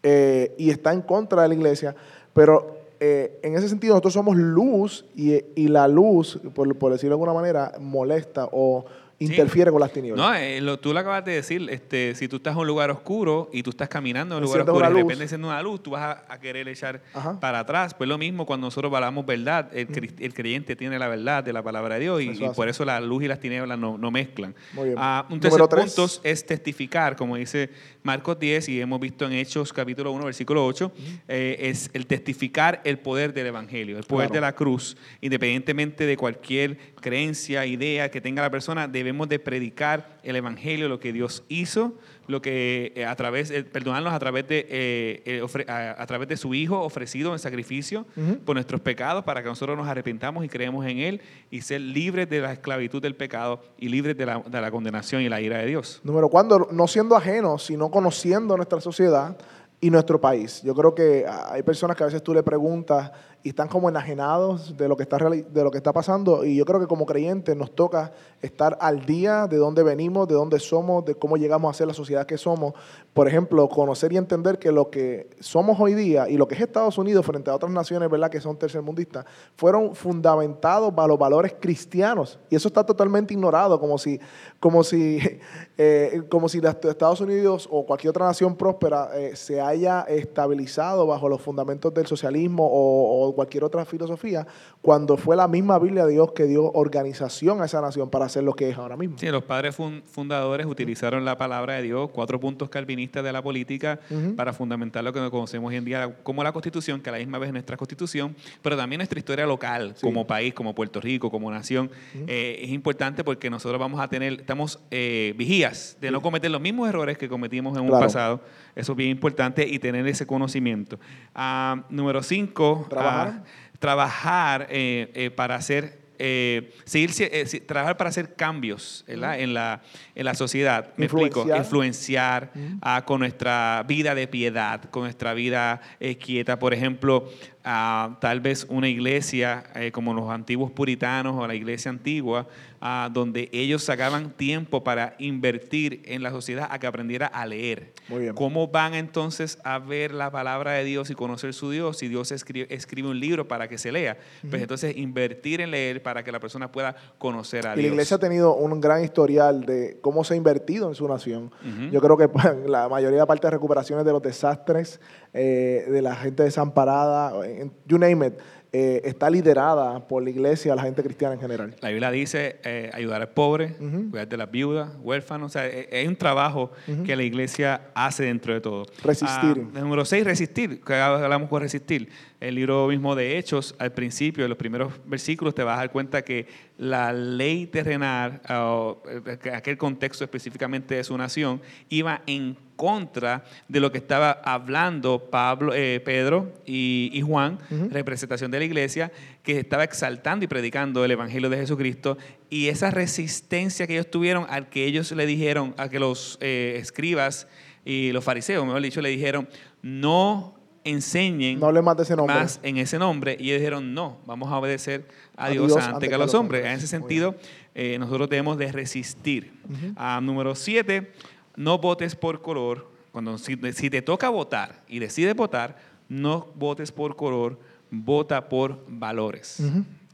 eh, 0.02 0.54
y 0.58 0.70
está 0.70 0.92
en 0.92 1.02
contra 1.02 1.42
de 1.42 1.48
la 1.48 1.54
iglesia, 1.54 1.94
pero 2.32 2.78
eh, 3.00 3.38
en 3.42 3.54
ese 3.56 3.68
sentido 3.68 3.94
nosotros 3.94 4.14
somos 4.14 4.36
luz 4.36 5.04
y, 5.14 5.34
y 5.54 5.68
la 5.68 5.88
luz, 5.88 6.40
por, 6.54 6.76
por 6.76 6.92
decirlo 6.92 7.16
de 7.16 7.20
alguna 7.20 7.32
manera, 7.32 7.72
molesta 7.80 8.48
o 8.50 8.84
interfiere 9.20 9.70
con 9.70 9.80
las 9.80 9.92
tinieblas. 9.92 10.24
No, 10.24 10.34
eh, 10.34 10.60
lo- 10.60 10.78
tú 10.78 10.92
lo 10.92 11.00
acabas 11.00 11.24
de 11.24 11.32
decir, 11.32 11.66
este, 11.70 12.14
si 12.14 12.28
tú 12.28 12.36
estás 12.36 12.54
en 12.54 12.60
un 12.60 12.66
lugar 12.68 12.90
oscuro 12.90 13.50
y 13.52 13.62
tú 13.62 13.70
estás 13.70 13.88
caminando 13.88 14.36
en 14.36 14.42
un 14.42 14.44
lugar 14.44 14.60
oscuro 14.62 14.84
y 14.90 14.94
de 14.94 15.00
repente 15.00 15.22
enciende 15.24 15.46
una 15.48 15.60
luz, 15.62 15.82
tú 15.82 15.90
vas 15.90 16.02
a, 16.28 16.32
a 16.32 16.38
querer 16.38 16.68
echar 16.68 17.02
Ajá. 17.14 17.38
para 17.40 17.58
atrás. 17.60 17.94
Pues 17.94 18.06
lo 18.08 18.16
mismo 18.16 18.46
cuando 18.46 18.66
nosotros 18.68 18.92
hablamos 18.94 19.26
verdad, 19.26 19.70
el, 19.76 19.88
cri- 19.88 20.14
el 20.20 20.32
creyente 20.34 20.76
tiene 20.76 20.98
la 20.98 21.08
verdad 21.08 21.42
de 21.42 21.52
la 21.52 21.62
palabra 21.62 21.96
de 21.96 22.02
Dios 22.02 22.22
y, 22.22 22.28
Eso 22.28 22.42
y 22.42 22.46
hace. 22.46 22.54
por 22.54 22.68
eso 22.68 22.84
la 22.84 23.00
luz 23.00 23.24
y 23.24 23.28
las 23.28 23.40
tinieblas 23.40 23.78
no, 23.78 23.98
no 23.98 24.10
mezclan. 24.10 24.54
Muy 24.72 24.84
bien. 24.90 24.96
Ah, 24.98 25.26
un 25.30 25.40
tercer 25.40 25.60
punto 25.68 26.06
es 26.22 26.46
testificar, 26.46 27.16
como 27.16 27.36
dice 27.36 27.70
Marcos 28.04 28.38
10 28.38 28.68
y 28.68 28.80
hemos 28.80 29.00
visto 29.00 29.26
en 29.26 29.32
Hechos 29.32 29.72
capítulo 29.72 30.12
1, 30.12 30.24
versículo 30.26 30.64
8, 30.64 30.92
eh, 31.26 31.56
es 31.60 31.90
el 31.92 32.06
testificar 32.06 32.80
el 32.84 32.98
poder 33.00 33.32
del 33.34 33.46
Evangelio, 33.48 33.98
el 33.98 34.04
poder 34.04 34.28
Claro. 34.28 34.34
de 34.34 34.40
la 34.42 34.54
cruz, 34.54 34.96
independientemente 35.20 36.06
de 36.06 36.16
cualquier 36.16 36.78
creencia, 37.00 37.66
idea 37.66 38.10
que 38.10 38.20
tenga 38.20 38.42
la 38.42 38.50
persona, 38.50 38.86
debemos 39.08 39.28
de 39.28 39.38
predicar 39.38 40.18
el 40.22 40.36
Evangelio, 40.36 40.88
lo 40.88 41.00
que 41.00 41.12
Dios 41.12 41.42
hizo, 41.48 41.94
lo 42.26 42.42
que 42.42 42.92
eh, 42.94 43.06
a 43.06 43.16
través, 43.16 43.50
eh, 43.50 43.64
perdonarnos 43.64 44.12
a 44.12 44.18
través 44.18 44.46
de 44.46 44.66
eh, 44.68 45.40
ofre- 45.42 45.66
a, 45.68 46.00
a 46.02 46.06
través 46.06 46.28
de 46.28 46.36
su 46.36 46.52
Hijo 46.54 46.78
ofrecido 46.80 47.32
en 47.32 47.38
sacrificio 47.38 48.04
por 48.44 48.54
nuestros 48.54 48.80
pecados, 48.82 49.24
para 49.24 49.42
que 49.42 49.48
nosotros 49.48 49.76
nos 49.78 49.88
arrepentamos 49.88 50.44
y 50.44 50.48
creemos 50.48 50.84
en 50.86 50.98
Él 50.98 51.20
y 51.50 51.62
ser 51.62 51.80
libres 51.80 52.28
de 52.28 52.40
la 52.40 52.52
esclavitud 52.52 53.00
del 53.00 53.14
pecado 53.14 53.62
y 53.78 53.88
libres 53.88 54.16
de 54.16 54.26
la, 54.26 54.40
de 54.40 54.60
la 54.60 54.70
condenación 54.70 55.22
y 55.22 55.28
la 55.28 55.40
ira 55.40 55.58
de 55.58 55.66
Dios. 55.66 56.00
Número 56.04 56.28
cuatro, 56.28 56.68
no 56.70 56.86
siendo 56.86 57.16
ajenos, 57.16 57.64
sino 57.64 57.90
conociendo 57.90 58.56
nuestra 58.56 58.80
sociedad 58.80 59.36
y 59.80 59.90
nuestro 59.90 60.20
país. 60.20 60.60
Yo 60.62 60.74
creo 60.74 60.94
que 60.94 61.24
hay 61.26 61.62
personas 61.62 61.96
que 61.96 62.02
a 62.02 62.06
veces 62.06 62.22
tú 62.22 62.34
le 62.34 62.42
preguntas 62.42 63.12
y 63.42 63.50
están 63.50 63.68
como 63.68 63.88
enajenados 63.88 64.76
de 64.76 64.88
lo 64.88 64.96
que 64.96 65.04
está, 65.04 65.16
de 65.16 65.62
lo 65.62 65.70
que 65.70 65.78
está 65.78 65.92
pasando 65.92 66.44
y 66.44 66.56
yo 66.56 66.64
creo 66.64 66.80
que 66.80 66.88
como 66.88 67.06
creyentes 67.06 67.56
nos 67.56 67.72
toca 67.72 68.10
estar 68.42 68.76
al 68.80 69.06
día 69.06 69.46
de 69.46 69.56
dónde 69.56 69.84
venimos, 69.84 70.26
de 70.26 70.34
dónde 70.34 70.58
somos, 70.58 71.04
de 71.04 71.14
cómo 71.14 71.36
llegamos 71.36 71.70
a 71.70 71.78
ser 71.78 71.86
la 71.86 71.94
sociedad 71.94 72.26
que 72.26 72.36
somos. 72.36 72.74
Por 73.14 73.28
ejemplo, 73.28 73.68
conocer 73.68 74.12
y 74.12 74.16
entender 74.16 74.58
que 74.58 74.72
lo 74.72 74.90
que 74.90 75.30
somos 75.38 75.78
hoy 75.78 75.94
día 75.94 76.28
y 76.28 76.36
lo 76.36 76.48
que 76.48 76.56
es 76.56 76.60
Estados 76.60 76.98
Unidos 76.98 77.24
frente 77.24 77.50
a 77.50 77.54
otras 77.54 77.70
naciones 77.70 78.10
¿verdad? 78.10 78.28
que 78.28 78.40
son 78.40 78.58
tercermundistas, 78.58 79.24
fueron 79.54 79.94
fundamentados 79.94 80.92
bajo 80.92 81.08
los 81.08 81.18
valores 81.18 81.54
cristianos. 81.60 82.40
Y 82.50 82.56
eso 82.56 82.66
está 82.66 82.84
totalmente 82.84 83.34
ignorado, 83.34 83.78
como 83.78 83.98
si, 83.98 84.20
como 84.58 84.82
si, 84.82 85.20
eh, 85.78 86.22
como 86.28 86.48
si 86.48 86.58
Estados 86.58 87.20
Unidos 87.20 87.68
o 87.70 87.86
cualquier 87.86 88.10
otra 88.10 88.26
nación 88.26 88.56
próspera 88.56 89.10
eh, 89.14 89.36
se 89.36 89.60
haya 89.68 90.02
estabilizado 90.02 91.06
bajo 91.06 91.28
los 91.28 91.40
fundamentos 91.40 91.92
del 91.94 92.06
socialismo 92.06 92.66
o, 92.66 93.26
o 93.28 93.34
cualquier 93.34 93.64
otra 93.64 93.84
filosofía, 93.84 94.46
cuando 94.82 95.16
fue 95.16 95.36
la 95.36 95.48
misma 95.48 95.78
Biblia 95.78 96.04
de 96.06 96.12
Dios 96.12 96.32
que 96.32 96.44
dio 96.44 96.70
organización 96.72 97.60
a 97.60 97.64
esa 97.66 97.80
nación 97.80 98.10
para 98.10 98.26
hacer 98.26 98.42
lo 98.44 98.54
que 98.54 98.68
es 98.70 98.76
ahora 98.78 98.96
mismo. 98.96 99.18
Sí, 99.18 99.26
los 99.28 99.44
padres 99.44 99.76
fun- 99.76 100.02
fundadores 100.06 100.66
utilizaron 100.66 101.24
la 101.24 101.36
palabra 101.38 101.74
de 101.74 101.82
Dios, 101.82 102.10
cuatro 102.12 102.38
puntos 102.40 102.68
calvinistas 102.68 103.22
de 103.24 103.32
la 103.32 103.42
política, 103.42 104.00
para 104.36 104.52
fundamentar 104.52 105.04
lo 105.04 105.12
que 105.12 105.30
conocemos 105.30 105.70
hoy 105.70 105.76
en 105.76 105.84
día 105.84 106.16
como 106.22 106.42
la 106.42 106.52
Constitución, 106.52 107.00
que 107.00 107.10
a 107.10 107.12
la 107.12 107.18
misma 107.18 107.38
vez 107.38 107.48
es 107.48 107.52
nuestra 107.52 107.76
Constitución, 107.76 108.34
pero 108.62 108.76
también 108.76 108.98
nuestra 108.98 109.18
historia 109.18 109.46
local, 109.46 109.92
Sí. 109.94 110.06
como 110.06 110.26
país, 110.26 110.54
como 110.54 110.74
Puerto 110.74 111.00
Rico, 111.00 111.30
como 111.30 111.50
nación. 111.50 111.90
Eh, 112.26 112.60
es 112.62 112.70
importante 112.70 113.24
porque 113.24 113.50
nosotros 113.50 113.78
vamos 113.80 114.00
a 114.00 114.08
tener, 114.08 114.34
estamos 114.34 114.78
eh, 114.90 115.34
vigías 115.36 115.96
de 116.00 116.10
no 116.10 116.20
cometer 116.22 116.50
los 116.50 116.60
mismos 116.60 116.88
errores 116.88 117.18
que 117.18 117.28
cometimos 117.28 117.76
en 117.76 117.82
un 117.82 117.88
Claro. 117.88 118.04
pasado. 118.06 118.40
Eso 118.76 118.92
es 118.92 118.96
bien 118.96 119.10
importante 119.10 119.57
y 119.66 119.78
tener 119.78 120.06
ese 120.06 120.26
conocimiento. 120.26 121.00
Ah, 121.34 121.84
número 121.90 122.22
cinco, 122.22 122.86
Trabajar. 122.88 123.42
ah, 123.42 123.44
trabajar 123.78 124.66
eh, 124.70 125.10
eh, 125.14 125.30
para 125.30 125.54
hacer, 125.54 125.98
eh, 126.18 126.72
seguir, 126.84 127.10
eh, 127.20 127.44
trabajar 127.66 127.96
para 127.96 128.10
hacer 128.10 128.34
cambios 128.34 129.04
¿verdad? 129.06 129.38
en, 129.38 129.54
la, 129.54 129.82
en 130.14 130.24
la 130.24 130.34
sociedad. 130.34 130.92
Me 130.96 131.04
explico, 131.06 131.40
Influenciar. 131.42 131.58
influenciar 131.64 132.52
ah, 132.82 133.04
con 133.06 133.20
nuestra 133.20 133.84
vida 133.86 134.14
de 134.14 134.26
piedad, 134.26 134.82
con 134.90 135.04
nuestra 135.04 135.32
vida 135.34 135.80
eh, 136.00 136.16
quieta. 136.18 136.58
Por 136.58 136.74
ejemplo, 136.74 137.30
ah, 137.70 138.16
tal 138.20 138.40
vez 138.40 138.66
una 138.70 138.88
iglesia 138.88 139.64
eh, 139.74 139.92
como 139.92 140.14
los 140.14 140.30
antiguos 140.30 140.70
puritanos 140.70 141.36
o 141.36 141.46
la 141.46 141.54
iglesia 141.54 141.90
antigua, 141.90 142.46
ah, 142.80 143.10
donde 143.12 143.50
ellos 143.52 143.84
sacaban 143.84 144.30
tiempo 144.30 144.82
para 144.82 145.14
invertir 145.18 146.00
en 146.06 146.22
la 146.22 146.30
sociedad 146.30 146.66
a 146.70 146.78
que 146.78 146.86
aprendiera 146.86 147.26
a 147.26 147.44
leer. 147.44 147.92
Muy 148.08 148.22
bien. 148.22 148.34
¿Cómo 148.34 148.68
van 148.68 148.94
entonces 148.94 149.58
a 149.64 149.78
ver 149.78 150.12
la 150.14 150.30
palabra 150.30 150.72
de 150.72 150.84
Dios 150.84 151.10
y 151.10 151.14
conocer 151.14 151.52
su 151.52 151.70
Dios 151.70 151.98
si 151.98 152.08
Dios 152.08 152.32
escribe, 152.32 152.66
escribe 152.74 153.08
un 153.08 153.20
libro 153.20 153.46
para 153.46 153.68
que 153.68 153.76
se 153.76 153.92
lea? 153.92 154.16
Pues 154.48 154.62
entonces 154.62 154.96
invertir 154.96 155.60
en 155.60 155.70
leer 155.70 156.02
para 156.02 156.24
que 156.24 156.32
la 156.32 156.40
persona 156.40 156.72
pueda 156.72 156.96
conocer 157.18 157.66
a 157.66 157.74
Y 157.74 157.76
la 157.76 157.82
Dios. 157.82 157.92
iglesia 157.92 158.16
ha 158.16 158.20
tenido 158.20 158.54
un 158.54 158.80
gran 158.80 159.04
historial 159.04 159.66
de 159.66 159.98
cómo 160.00 160.24
se 160.24 160.32
ha 160.34 160.36
invertido 160.38 160.88
en 160.88 160.94
su 160.94 161.06
nación. 161.06 161.50
Yo 161.92 162.00
creo 162.00 162.16
que 162.16 162.28
pues, 162.28 162.46
la 162.66 162.88
mayoría 162.88 163.20
de 163.20 163.26
parte 163.26 163.46
de 163.46 163.50
recuperaciones 163.50 164.04
de 164.06 164.12
los 164.12 164.22
desastres, 164.22 165.00
eh, 165.34 165.84
de 165.90 166.00
la 166.00 166.16
gente 166.16 166.42
desamparada, 166.42 167.32
en- 167.60 167.72
you 167.86 167.98
name 167.98 168.26
it, 168.26 168.34
eh, 168.70 169.00
está 169.04 169.30
liderada 169.30 170.06
por 170.06 170.22
la 170.22 170.28
iglesia, 170.28 170.74
la 170.74 170.82
gente 170.82 171.02
cristiana 171.02 171.34
en 171.34 171.40
general. 171.40 171.74
La 171.80 171.88
Biblia 171.88 172.10
dice 172.10 172.56
eh, 172.64 172.90
ayudar 172.92 173.22
al 173.22 173.30
pobre, 173.30 173.74
Ujú. 173.80 174.10
cuidar 174.10 174.28
de 174.28 174.36
las 174.36 174.50
viudas, 174.50 174.90
huérfanos. 175.00 175.46
O 175.46 175.52
sea, 175.52 175.66
eh, 175.66 175.88
hay 175.90 176.06
un 176.06 176.16
trabajo 176.16 176.70
que 177.06 177.16
la 177.16 177.22
iglesia 177.22 177.80
hace 177.94 178.24
dentro 178.24 178.52
de 178.52 178.60
todo. 178.60 178.84
Resistir. 179.02 179.64
Ah, 179.74 179.80
número 179.80 180.04
seis, 180.04 180.22
resistir. 180.24 180.82
Que 180.84 180.94
hablamos 180.94 181.48
con 181.48 181.62
resistir. 181.62 182.10
El 182.40 182.54
libro 182.56 182.86
mismo 182.88 183.14
de 183.16 183.38
Hechos, 183.38 183.74
al 183.78 183.92
principio, 183.92 184.44
en 184.44 184.50
los 184.50 184.58
primeros 184.58 184.92
versículos, 185.06 185.54
te 185.54 185.62
vas 185.62 185.76
a 185.76 185.78
dar 185.80 185.90
cuenta 185.90 186.20
que 186.22 186.46
la 186.78 187.12
ley 187.12 187.66
terrenal, 187.66 188.40
o, 188.48 189.02
eh, 189.08 189.36
que 189.42 189.50
aquel 189.50 189.76
contexto 189.76 190.24
específicamente 190.24 190.94
de 190.94 191.04
su 191.04 191.18
nación, 191.18 191.60
iba 191.88 192.22
en 192.26 192.56
contra 192.76 193.44
de 193.66 193.80
lo 193.80 193.90
que 193.90 193.98
estaba 193.98 194.30
hablando 194.30 195.28
Pablo, 195.30 195.74
eh, 195.74 196.00
Pedro 196.04 196.54
y, 196.64 197.10
y 197.12 197.20
Juan, 197.20 197.58
representación 197.90 198.52
de 198.52 198.60
la 198.60 198.64
iglesia, 198.64 199.10
que 199.42 199.58
estaba 199.58 199.82
exaltando 199.82 200.44
y 200.44 200.48
predicando 200.48 201.04
el 201.04 201.10
Evangelio 201.10 201.50
de 201.50 201.56
Jesucristo, 201.56 202.16
y 202.48 202.68
esa 202.68 202.92
resistencia 202.92 203.88
que 203.88 203.94
ellos 203.94 204.10
tuvieron 204.10 204.46
al 204.48 204.68
que 204.68 204.84
ellos 204.84 205.10
le 205.10 205.26
dijeron, 205.26 205.74
a 205.76 205.88
que 205.88 205.98
los 205.98 206.38
eh, 206.40 206.76
escribas 206.80 207.48
y 207.84 208.12
los 208.12 208.22
fariseos, 208.22 208.64
mejor 208.64 208.82
dicho, 208.82 209.00
le 209.00 209.08
dijeron, 209.08 209.48
no 209.82 210.57
enseñen 210.90 211.60
No 211.60 211.66
hable 211.66 211.82
más 211.82 211.96
de 211.96 212.02
ese 212.02 212.16
nombre. 212.16 212.34
más 212.36 212.60
en 212.62 212.76
ese 212.78 212.98
nombre. 212.98 213.36
Y 213.38 213.50
ellos 213.50 213.60
dijeron, 213.60 213.94
no, 213.94 214.18
vamos 214.26 214.50
a 214.50 214.56
obedecer 214.58 215.06
a, 215.36 215.46
A 215.46 215.50
Dios, 215.50 215.66
Dios 215.68 215.78
antes, 215.78 215.94
antes 215.94 216.08
que 216.08 216.14
a 216.14 216.18
los 216.18 216.34
hombres. 216.34 216.64
En 216.64 216.72
ese 216.72 216.86
sentido, 216.86 217.34
eh, 217.74 217.96
nosotros 217.98 218.28
debemos 218.28 218.58
de 218.58 218.70
resistir. 218.72 219.52
Ah, 219.96 220.20
número 220.22 220.54
siete, 220.54 221.12
no 221.56 221.78
votes 221.78 222.14
por 222.16 222.40
color. 222.42 222.90
Cuando, 223.12 223.38
si, 223.38 223.56
si 223.72 223.90
te 223.90 224.02
toca 224.02 224.28
votar 224.28 224.82
y 224.88 224.98
decides 224.98 225.34
votar, 225.34 225.78
no 226.08 226.48
votes 226.54 226.92
por 226.92 227.16
color, 227.16 227.58
vota 227.90 228.48
por 228.48 228.84
valores. 228.88 229.62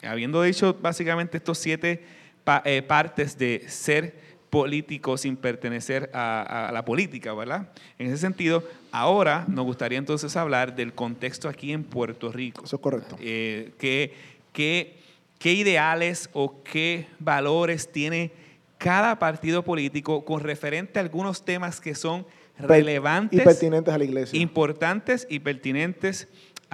Habiendo 0.03 0.43
dicho 0.43 0.77
básicamente 0.81 1.37
estos 1.39 1.59
siete 1.59 2.05
pa- 2.45 2.63
eh, 2.65 2.83
partes 2.83 3.37
de 3.39 3.65
ser 3.69 4.34
político 4.55 5.17
sin 5.19 5.37
pertenecer 5.37 6.11
a, 6.15 6.69
a 6.69 6.73
la 6.73 6.85
política, 6.85 7.35
¿verdad? 7.35 7.69
En 7.99 8.07
ese 8.07 8.19
sentido, 8.19 8.63
ahora 8.93 9.45
nos 9.49 9.65
gustaría 9.65 9.99
entonces 9.99 10.37
hablar 10.37 10.75
del 10.77 10.93
contexto 10.95 11.49
aquí 11.49 11.73
en 11.73 11.85
Puerto 11.85 12.31
Rico. 12.31 12.65
Eso 12.65 12.77
es 12.77 12.83
correcto. 12.83 13.17
Eh, 13.21 13.73
¿qué, 13.79 14.15
qué, 14.53 14.97
qué 15.39 15.53
ideales 15.53 16.31
o 16.33 16.63
qué 16.63 17.07
valores 17.19 17.91
tiene 17.91 18.31
cada 18.79 19.19
partido 19.19 19.63
político 19.65 20.25
con 20.25 20.41
referente 20.41 20.99
a 20.99 21.03
algunos 21.03 21.45
temas 21.45 21.81
que 21.81 21.95
son 21.95 22.27
relevantes, 22.59 23.41
Y 23.41 23.43
pertinentes 23.43 23.93
a 23.93 23.99
la 23.99 24.05
iglesia. 24.05 24.39
importantes 24.39 25.27
y 25.29 25.41
pertinentes 25.41 26.29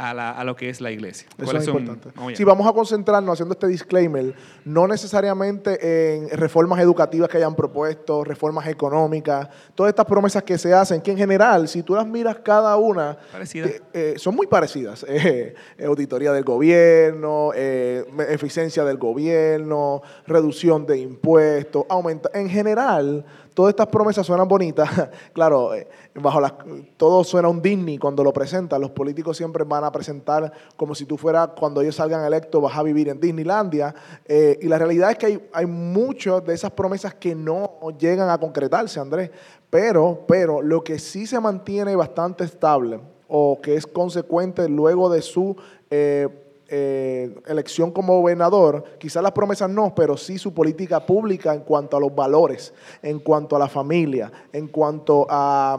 a, 0.09 0.15
la- 0.15 0.31
a 0.31 0.45
lo 0.45 0.57
que 0.57 0.69
es 0.69 0.81
la 0.81 0.91
iglesia? 0.91 1.29
Eso 1.37 1.45
¿Cuáles 1.45 1.63
es 1.63 1.67
son? 1.67 1.79
importante. 1.83 2.19
Allá. 2.21 2.37
Si 2.37 2.45
vamos 2.45 2.67
a 2.67 2.73
concentrarnos 2.73 3.33
haciendo 3.35 3.53
este 3.55 3.67
disclaimer, 3.67 4.35
no 4.65 4.87
necesariamente 4.89 6.15
en 6.17 6.31
reformas 6.31 6.81
educativas 6.81 7.29
que 7.29 7.37
hayan 7.37 7.55
propuesto, 7.55 8.25
reformas 8.25 8.67
económicas, 8.69 9.49
todas 9.75 9.91
estas 9.91 10.07
promesas 10.07 10.43
que 10.43 10.57
se 10.59 10.73
hacen, 10.73 11.01
que 11.01 11.11
en 11.13 11.19
general, 11.19 11.69
si 11.69 11.83
tú 11.83 11.95
las 11.95 12.07
miras 12.07 12.37
cada 12.43 12.77
una, 12.77 13.19
eh, 13.55 13.81
eh, 13.93 14.15
son 14.17 14.35
muy 14.35 14.47
parecidas. 14.47 15.05
Eh, 15.21 15.55
auditoría 15.87 16.33
del 16.33 16.45
gobierno, 16.45 17.53
eficiencia 17.55 18.85
del 18.85 18.97
gobierno, 18.99 20.03
reducción 20.27 20.87
de 20.87 20.99
impuestos, 20.99 21.85
aumenta. 21.89 22.31
En 22.35 22.49
general, 22.49 23.25
todas 23.61 23.73
estas 23.73 23.89
promesas 23.89 24.27
suenan 24.27 24.49
bonitas. 24.49 24.89
claro, 25.35 25.75
eh, 25.75 25.87
bajo 26.15 26.41
las, 26.41 26.55
todo 26.97 27.23
suena 27.25 27.51
un 27.51 27.61
Disney 27.61 27.99
cuando 27.99 28.25
lo 28.25 28.33
presentan. 28.33 28.81
Los 28.81 28.93
políticos 28.93 29.37
siempre 29.37 29.65
van 29.65 29.85
a 29.85 29.93
presentar 29.93 30.51
como 30.79 30.95
si 30.95 31.05
tú 31.05 31.19
fueras, 31.19 31.51
cuando 31.59 31.83
ellos 31.83 31.97
salgan 31.97 32.25
electos, 32.25 32.63
vas 32.63 32.75
a 32.75 32.83
vivir 32.83 33.11
en 33.11 33.21
Disneylandia. 33.21 33.95
Eh, 34.25 34.59
y 34.63 34.67
la 34.67 34.79
realidad 34.79 35.11
es 35.11 35.19
que 35.19 35.27
hay, 35.27 35.49
hay 35.53 35.67
muchas 35.67 36.43
de 36.43 36.55
esas 36.55 36.71
promesas 36.71 37.13
que 37.13 37.35
no 37.35 37.79
llegan 37.99 38.31
a 38.31 38.39
concretarse, 38.39 38.99
Andrés. 38.99 39.31
Pero, 39.69 40.25
pero 40.27 40.63
lo 40.63 40.83
que 40.83 40.99
sí 40.99 41.27
se 41.27 41.39
mantiene 41.39 41.95
bastante 41.95 42.45
estable 42.45 42.99
o 43.29 43.61
que 43.61 43.75
es 43.75 43.87
consecuente 43.87 44.71
luego 44.71 45.11
de 45.11 45.21
su 45.21 45.55
eh, 45.91 46.29
eh, 46.71 47.35
elección 47.47 47.91
como 47.91 48.21
gobernador, 48.21 48.85
quizás 48.99 49.23
las 49.23 49.33
promesas 49.33 49.69
no, 49.69 49.95
pero 49.95 50.17
sí 50.17 50.39
su 50.39 50.55
política 50.55 51.05
pública 51.05 51.53
en 51.53 51.61
cuanto 51.61 51.97
a 51.97 52.01
los 52.01 52.15
valores, 52.15 52.73
en 53.03 53.19
cuanto 53.19 53.57
a 53.57 53.59
la 53.59 53.69
familia, 53.69 54.31
en 54.53 54.69
cuanto 54.69 55.27
a, 55.29 55.79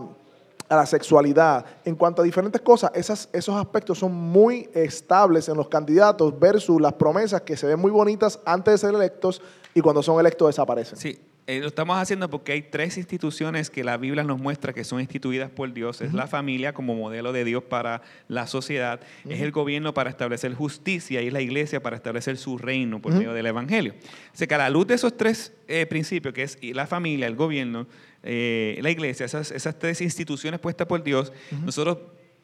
a 0.68 0.76
la 0.76 0.86
sexualidad, 0.86 1.66
en 1.86 1.96
cuanto 1.96 2.22
a 2.22 2.26
diferentes 2.26 2.62
cosas, 2.62 2.92
esos 2.94 3.56
aspectos 3.56 4.00
son 4.00 4.14
muy 4.14 4.70
estables 4.74 5.50
en 5.50 5.58
los 5.58 5.68
candidatos 5.68 6.38
versus 6.40 6.80
las 6.82 6.94
promesas 6.94 7.42
que 7.42 7.58
se 7.58 7.68
ven 7.68 7.80
muy 7.80 7.92
bonitas 7.92 8.40
antes 8.46 8.74
de 8.74 8.78
ser 8.78 8.96
electos 8.96 9.42
y 9.74 9.82
cuando 9.82 10.04
son 10.04 10.20
electos 10.20 10.50
desaparecen. 10.50 10.98
Sí, 10.98 11.20
eh, 11.48 11.60
lo 11.60 11.68
estamos 11.68 11.98
haciendo 11.98 12.30
porque 12.30 12.52
hay 12.52 12.62
tres 12.62 12.98
instituciones 12.98 13.70
que 13.70 13.84
la 13.84 13.98
Biblia 13.98 14.24
nos 14.24 14.40
muestra 14.40 14.74
que 14.74 14.84
son 14.84 15.02
instituidas 15.02 15.50
por 15.50 15.74
Dios. 15.74 16.02
Es 16.02 16.14
la 16.14 16.28
familia 16.28 16.74
como 16.74 16.96
modelo 16.96 17.34
de 17.34 17.44
Dios 17.44 17.64
para 17.64 18.04
la 18.28 18.46
sociedad, 18.46 19.02
es 19.28 19.42
el 19.42 19.52
gobierno 19.52 19.94
para 19.94 20.10
establecer 20.10 20.54
justicia 20.54 21.22
y 21.22 21.28
es 21.28 21.34
la 21.34 21.42
iglesia 21.42 21.82
para 21.82 21.96
establecer 21.96 22.38
su 22.38 22.58
reino 22.58 23.02
por 23.02 23.14
medio 23.14 23.34
del 23.34 23.48
Evangelio. 23.48 23.96
O 24.34 24.38
sea 24.38 24.48
que 24.48 24.54
a 24.54 24.60
la 24.60 24.70
luz 24.70 24.88
de 24.88 24.94
esos 24.94 25.18
tres 25.18 25.54
eh, 25.68 25.86
principios, 25.88 26.34
que 26.34 26.44
es 26.44 26.60
la 26.62 26.86
familia, 26.86 27.26
el 27.26 27.36
gobierno, 27.36 27.88
eh, 28.24 28.78
la 28.82 28.92
iglesia, 28.92 29.26
esas, 29.26 29.52
esas 29.52 29.80
tres 29.80 30.00
instituciones 30.02 30.60
puestas 30.60 30.86
por 30.86 31.04
Dios, 31.04 31.34
nosotros 31.66 31.98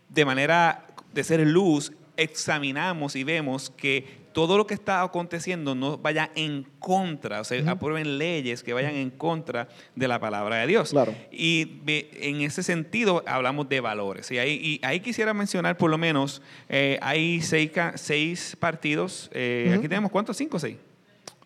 de 0.10 0.26
manera 0.26 0.88
de 1.14 1.24
ser 1.24 1.46
luz 1.46 1.92
examinamos 2.18 3.16
y 3.16 3.24
vemos 3.24 3.70
que 3.70 4.27
todo 4.38 4.56
lo 4.56 4.68
que 4.68 4.76
está 4.76 5.02
aconteciendo 5.02 5.74
no 5.74 5.98
vaya 5.98 6.30
en 6.36 6.68
contra, 6.78 7.42
o 7.42 7.44
sea, 7.44 7.72
aprueben 7.72 8.20
leyes 8.20 8.62
que 8.62 8.72
vayan 8.72 8.94
en 8.94 9.10
contra 9.10 9.68
de 9.96 10.08
la 10.08 10.20
palabra 10.20 10.58
de 10.58 10.68
Dios. 10.68 10.92
Claro. 10.92 11.16
Y 11.32 11.82
en 11.88 12.42
ese 12.42 12.62
sentido 12.62 13.24
hablamos 13.26 13.68
de 13.68 13.82
valores. 13.82 14.30
Y 14.30 14.38
ahí, 14.38 14.60
y 14.62 14.86
ahí 14.86 15.00
quisiera 15.00 15.34
mencionar 15.34 15.76
por 15.76 15.90
lo 15.90 15.98
menos, 15.98 16.44
eh, 16.70 17.00
hay 17.02 17.42
seis, 17.42 17.72
seis 17.96 18.56
partidos, 18.60 19.32
eh, 19.34 19.74
aquí 19.76 19.88
tenemos 19.88 20.12
cuántos, 20.12 20.38
cinco 20.38 20.58
o 20.58 20.60
seis 20.60 20.78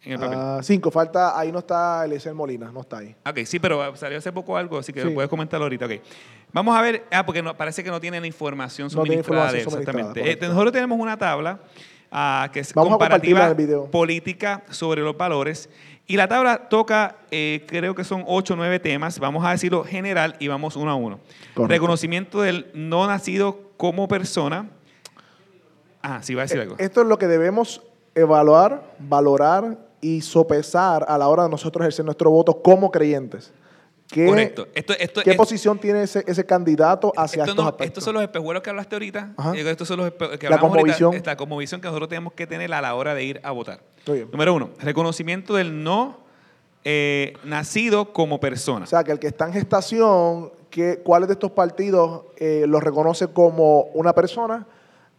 en 0.04 0.12
el 0.12 0.20
papel. 0.20 0.38
Ah, 0.38 0.60
cinco, 0.62 0.92
falta, 0.92 1.40
ahí 1.40 1.50
no 1.50 1.60
está 1.60 2.04
Eliezer 2.04 2.34
Molina, 2.34 2.74
no 2.74 2.82
está 2.82 2.98
ahí. 2.98 3.16
Ok, 3.26 3.46
sí, 3.46 3.58
pero 3.58 3.96
salió 3.96 4.18
hace 4.18 4.34
poco 4.34 4.58
algo, 4.58 4.78
así 4.80 4.92
que 4.92 5.00
Sí. 5.00 5.08
lo 5.08 5.14
puedes 5.14 5.30
comentarlo 5.30 5.64
ahorita. 5.64 5.86
Ok. 5.86 5.94
Vamos 6.52 6.78
a 6.78 6.82
ver, 6.82 7.06
ah, 7.10 7.26
porque 7.26 7.42
no, 7.42 7.56
parece 7.56 7.86
que 7.86 7.90
no 7.90 8.02
tienen 8.02 8.26
información 8.26 8.90
No 8.94 9.04
tiene 9.04 9.24
suministrada 9.24 9.54
de 9.54 9.60
información 9.60 9.80
él, 9.80 9.86
suministrada, 9.86 10.10
exactamente. 10.10 10.46
Eh, 10.46 10.50
nosotros 10.50 10.74
tenemos 10.74 11.00
una 11.00 11.18
tabla 11.18 11.62
ah, 12.12 12.50
que 12.52 12.60
es 12.60 12.74
Vamos 12.74 12.92
comparativa 12.92 13.56
política 13.92 14.64
sobre 14.70 15.02
los 15.02 15.18
valores. 15.18 15.70
Y 16.08 16.18
la 16.18 16.28
tabla 16.28 16.68
toca, 16.68 17.16
eh, 17.32 17.66
creo 17.68 17.96
que 17.96 18.04
son 18.04 18.24
ocho 18.28 18.54
o 18.54 18.58
nueve 18.58 18.80
temas. 18.80 19.18
Vamos 19.20 19.46
a 19.46 19.52
decirlo 19.52 19.84
general 19.84 20.36
y 20.40 20.48
vamos 20.48 20.76
uno 20.76 20.92
a 20.92 20.96
uno. 20.96 21.20
Correcto. 21.54 21.68
Reconocimiento 21.68 22.42
del 22.42 22.70
no 22.74 23.08
nacido 23.08 23.60
como 23.78 24.08
persona. 24.08 24.70
Ah, 26.02 26.20
sí, 26.22 26.36
va 26.36 26.42
a 26.42 26.46
decir 26.46 26.60
algo. 26.60 26.76
Esto 26.80 27.02
es 27.02 27.08
lo 27.08 27.18
que 27.18 27.28
debemos 27.28 27.82
evaluar, 28.16 28.84
valorar 29.00 29.78
y 30.02 30.22
sopesar 30.22 31.06
a 31.08 31.18
la 31.18 31.28
hora 31.28 31.44
de 31.44 31.50
nosotros 31.50 31.84
ejercer 31.84 32.04
nuestro 32.04 32.30
voto 32.32 32.62
como 32.62 32.92
creyentes. 32.92 33.54
¿Qué, 34.12 34.26
Correcto. 34.26 34.68
Esto, 34.76 34.94
esto, 35.00 35.22
¿qué 35.24 35.32
esto- 35.32 35.42
posición 35.42 35.80
tiene 35.80 36.04
ese, 36.04 36.24
ese 36.28 36.46
candidato 36.46 37.14
hacia 37.16 37.44
Esto 37.44 37.52
estos 37.52 37.64
no- 37.64 37.70
aspectos? 37.70 37.88
estos 37.88 38.04
son 38.04 38.14
los 38.16 38.24
espejuelos 38.24 38.62
que 38.62 38.70
hablaste 38.70 38.96
ahorita. 38.96 39.34
Ajá. 39.38 39.54
Estos 39.56 39.88
son 39.88 39.98
los 40.00 40.12
que 40.12 40.50
La 40.50 40.56
hablamos 40.58 40.78
ahorita, 40.78 41.10
esta 41.16 41.38
cosmovisión 41.38 41.80
que 41.80 41.88
nosotros 41.88 42.10
tenemos 42.10 42.34
que 42.34 42.46
tener 42.46 42.74
a 42.74 42.82
la 42.82 42.94
hora 42.96 43.16
de 43.16 43.24
ir 43.24 43.40
a 43.44 43.52
votar. 43.52 43.80
Muy 44.08 44.18
bien. 44.18 44.30
Número 44.32 44.54
uno, 44.54 44.70
reconocimiento 44.80 45.56
del 45.56 45.82
no 45.84 46.18
eh, 46.84 47.34
nacido 47.46 48.12
como 48.12 48.40
persona. 48.40 48.84
O 48.84 48.88
sea, 48.88 49.04
que 49.04 49.12
el 49.14 49.20
que 49.20 49.28
está 49.28 49.46
en 49.48 49.54
gestación, 49.54 50.52
que, 50.70 50.98
¿cuáles 51.04 51.28
de 51.30 51.34
estos 51.34 51.52
partidos 51.52 52.24
eh, 52.38 52.66
los 52.68 52.84
reconoce 52.84 53.28
como 53.28 53.84
una 53.94 54.14
persona? 54.14 54.66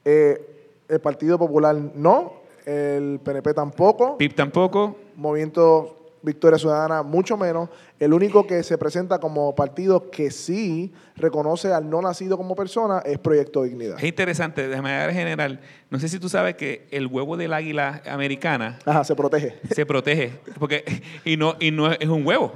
Eh, 0.04 0.48
el 0.88 1.00
Partido 1.00 1.38
Popular 1.38 1.76
no, 1.94 2.34
el 2.66 3.20
PNP 3.24 3.54
tampoco, 3.54 4.18
PIB 4.18 4.34
tampoco. 4.34 4.96
Movimiento 5.16 6.01
Victoria 6.22 6.58
Ciudadana 6.58 7.02
mucho 7.02 7.36
menos. 7.36 7.68
El 7.98 8.12
único 8.12 8.46
que 8.46 8.62
se 8.62 8.78
presenta 8.78 9.18
como 9.18 9.54
partido 9.54 10.10
que 10.10 10.30
sí 10.30 10.92
reconoce 11.16 11.72
al 11.72 11.88
no 11.88 12.00
nacido 12.02 12.36
como 12.36 12.54
persona 12.56 13.00
es 13.04 13.18
Proyecto 13.18 13.62
Dignidad. 13.64 13.96
Es 13.98 14.04
interesante, 14.04 14.66
de 14.68 14.82
manera 14.82 15.12
general, 15.12 15.60
no 15.90 15.98
sé 15.98 16.08
si 16.08 16.18
tú 16.18 16.28
sabes 16.28 16.54
que 16.56 16.86
el 16.90 17.06
huevo 17.06 17.36
del 17.36 17.52
águila 17.52 18.02
americana 18.08 18.78
Ajá, 18.86 19.04
se 19.04 19.14
protege. 19.14 19.58
se 19.74 19.84
protege 19.86 20.32
porque 20.58 21.02
y 21.24 21.36
no 21.36 21.56
y 21.60 21.70
no 21.70 21.90
es, 21.92 22.08
un 22.08 22.26
huevo. 22.26 22.52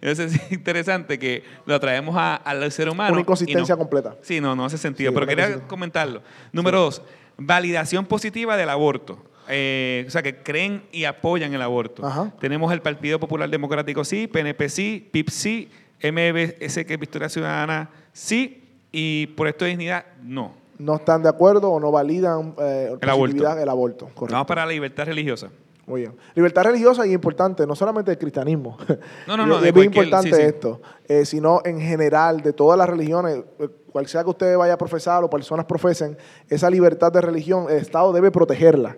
Entonces 0.00 0.34
es 0.34 0.52
interesante 0.52 1.18
que 1.18 1.42
lo 1.66 1.78
traemos 1.80 2.16
a- 2.16 2.36
al 2.36 2.70
ser 2.72 2.88
humano. 2.88 3.12
Una 3.12 3.20
inconsistencia 3.20 3.74
no- 3.74 3.78
completa. 3.80 4.16
Sí, 4.22 4.40
no, 4.40 4.54
no 4.56 4.64
hace 4.64 4.78
sentido. 4.78 5.10
Sí, 5.10 5.14
pero 5.14 5.26
quería 5.26 5.60
comentarlo. 5.66 6.22
Número 6.52 6.80
dos, 6.80 7.02
validación 7.36 8.06
positiva 8.06 8.56
del 8.56 8.68
aborto. 8.70 9.18
Eh, 9.50 10.04
o 10.06 10.10
sea, 10.10 10.22
que 10.22 10.42
creen 10.42 10.82
y 10.92 11.04
apoyan 11.04 11.52
el 11.54 11.62
aborto. 11.62 12.06
Ajá. 12.06 12.32
Tenemos 12.40 12.72
el 12.72 12.80
Partido 12.80 13.18
Popular 13.18 13.50
Democrático 13.50 14.04
sí, 14.04 14.26
PNP 14.26 14.68
sí, 14.68 15.08
PIP 15.10 15.28
sí, 15.30 15.70
MBS 16.02 16.84
que 16.84 16.94
es 16.94 17.00
Victoria 17.00 17.28
Ciudadana 17.28 17.90
sí, 18.12 18.62
y 18.92 19.26
por 19.28 19.48
esto 19.48 19.64
de 19.64 19.72
dignidad 19.72 20.04
no. 20.22 20.54
No 20.78 20.96
están 20.96 21.22
de 21.22 21.28
acuerdo 21.28 21.70
o 21.70 21.78
no 21.78 21.90
validan 21.90 22.54
eh, 22.58 22.86
El 23.00 23.08
aborto. 23.08 23.18
positividad 23.18 23.62
el 23.62 23.68
aborto. 23.68 24.06
Correcto. 24.14 24.32
Vamos 24.32 24.46
para 24.46 24.64
la 24.64 24.72
libertad 24.72 25.04
religiosa. 25.04 25.50
Muy 25.86 26.02
bien. 26.02 26.14
Libertad 26.36 26.62
religiosa 26.64 27.04
y 27.04 27.12
importante, 27.12 27.66
no 27.66 27.74
solamente 27.74 28.12
del 28.12 28.18
cristianismo. 28.18 28.78
No, 29.26 29.36
no, 29.36 29.44
no, 29.44 29.58
Es 29.64 29.74
muy 29.74 29.86
importante 29.86 30.30
sí, 30.30 30.36
sí. 30.36 30.42
esto, 30.42 30.80
eh, 31.08 31.24
sino 31.26 31.62
en 31.64 31.80
general 31.80 32.42
de 32.42 32.52
todas 32.52 32.78
las 32.78 32.88
religiones, 32.88 33.42
cual 33.90 34.06
sea 34.06 34.24
que 34.24 34.30
usted 34.30 34.56
vaya 34.56 34.74
a 34.74 34.78
profesar 34.78 35.22
o 35.24 35.30
personas 35.30 35.66
profesen, 35.66 36.16
esa 36.48 36.70
libertad 36.70 37.12
de 37.12 37.20
religión, 37.20 37.66
el 37.68 37.78
Estado 37.78 38.12
debe 38.12 38.30
protegerla. 38.30 38.96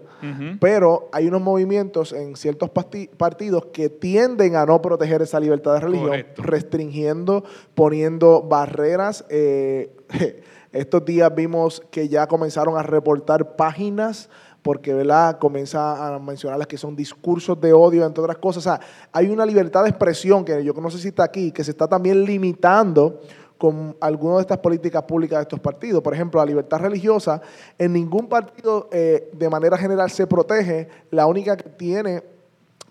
Pero 0.60 1.08
hay 1.12 1.26
unos 1.26 1.40
movimientos 1.42 2.12
en 2.12 2.36
ciertos 2.36 2.70
partidos 2.70 3.66
que 3.72 3.88
tienden 3.88 4.54
a 4.54 4.64
no 4.64 4.80
proteger 4.80 5.22
esa 5.22 5.40
libertad 5.40 5.74
de 5.74 5.80
religión, 5.80 6.08
Correcto. 6.10 6.42
restringiendo, 6.42 7.44
poniendo 7.74 8.42
barreras. 8.42 9.24
eh, 9.28 9.90
estos 10.72 11.04
días 11.04 11.34
vimos 11.34 11.82
que 11.90 12.08
ya 12.08 12.26
comenzaron 12.26 12.78
a 12.78 12.82
reportar 12.82 13.56
páginas 13.56 14.30
porque 14.62 14.94
¿verdad? 14.94 15.38
comienza 15.38 16.14
a 16.14 16.18
mencionar 16.18 16.58
las 16.58 16.68
que 16.68 16.78
son 16.78 16.94
discursos 16.94 17.60
de 17.60 17.72
odio, 17.72 18.06
entre 18.06 18.22
otras 18.22 18.38
cosas. 18.38 18.58
O 18.58 18.70
sea, 18.70 18.80
hay 19.12 19.28
una 19.28 19.44
libertad 19.44 19.82
de 19.82 19.90
expresión 19.90 20.44
que 20.44 20.62
yo 20.64 20.72
no 20.74 20.90
sé 20.90 20.98
si 20.98 21.08
está 21.08 21.24
aquí, 21.24 21.50
que 21.50 21.64
se 21.64 21.72
está 21.72 21.88
también 21.88 22.24
limitando 22.24 23.20
con 23.62 23.96
alguna 24.00 24.34
de 24.34 24.40
estas 24.40 24.58
políticas 24.58 25.04
públicas 25.04 25.38
de 25.38 25.42
estos 25.42 25.60
partidos. 25.60 26.02
Por 26.02 26.12
ejemplo, 26.12 26.40
la 26.40 26.46
libertad 26.46 26.80
religiosa, 26.80 27.40
en 27.78 27.92
ningún 27.92 28.28
partido 28.28 28.88
eh, 28.90 29.30
de 29.32 29.48
manera 29.48 29.78
general 29.78 30.10
se 30.10 30.26
protege. 30.26 30.88
La 31.12 31.26
única 31.26 31.56
que 31.56 31.68
tiene 31.68 32.24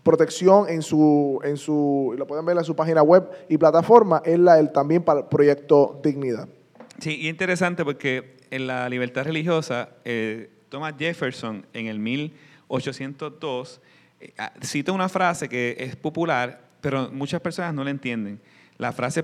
protección 0.01 0.69
en 0.69 0.81
su, 0.81 1.41
en 1.43 1.57
su, 1.57 2.15
lo 2.17 2.25
pueden 2.25 2.45
ver 2.45 2.55
en 2.55 2.63
su 2.63 2.73
página 2.73 3.03
web 3.03 3.29
y 3.49 3.57
plataforma, 3.57 4.21
es 4.23 4.39
la 4.39 4.55
del 4.55 4.71
también 4.71 5.03
para 5.03 5.19
el 5.19 5.25
proyecto 5.25 5.99
Dignidad. 6.01 6.47
Sí, 6.99 7.17
y 7.19 7.27
interesante 7.27 7.83
porque 7.83 8.37
en 8.49 8.65
la 8.65 8.87
libertad 8.87 9.25
religiosa, 9.25 9.89
eh, 10.05 10.51
Thomas 10.69 10.93
Jefferson 10.97 11.65
en 11.73 11.87
el 11.87 11.99
1802 11.99 13.81
eh, 14.21 14.33
ah, 14.37 14.53
cita 14.61 14.93
una 14.93 15.09
frase 15.09 15.49
que 15.49 15.75
es 15.77 15.97
popular, 15.97 16.61
pero 16.79 17.11
muchas 17.11 17.41
personas 17.41 17.73
no 17.73 17.83
la 17.83 17.89
entienden. 17.89 18.39
La 18.77 18.93
frase 18.93 19.21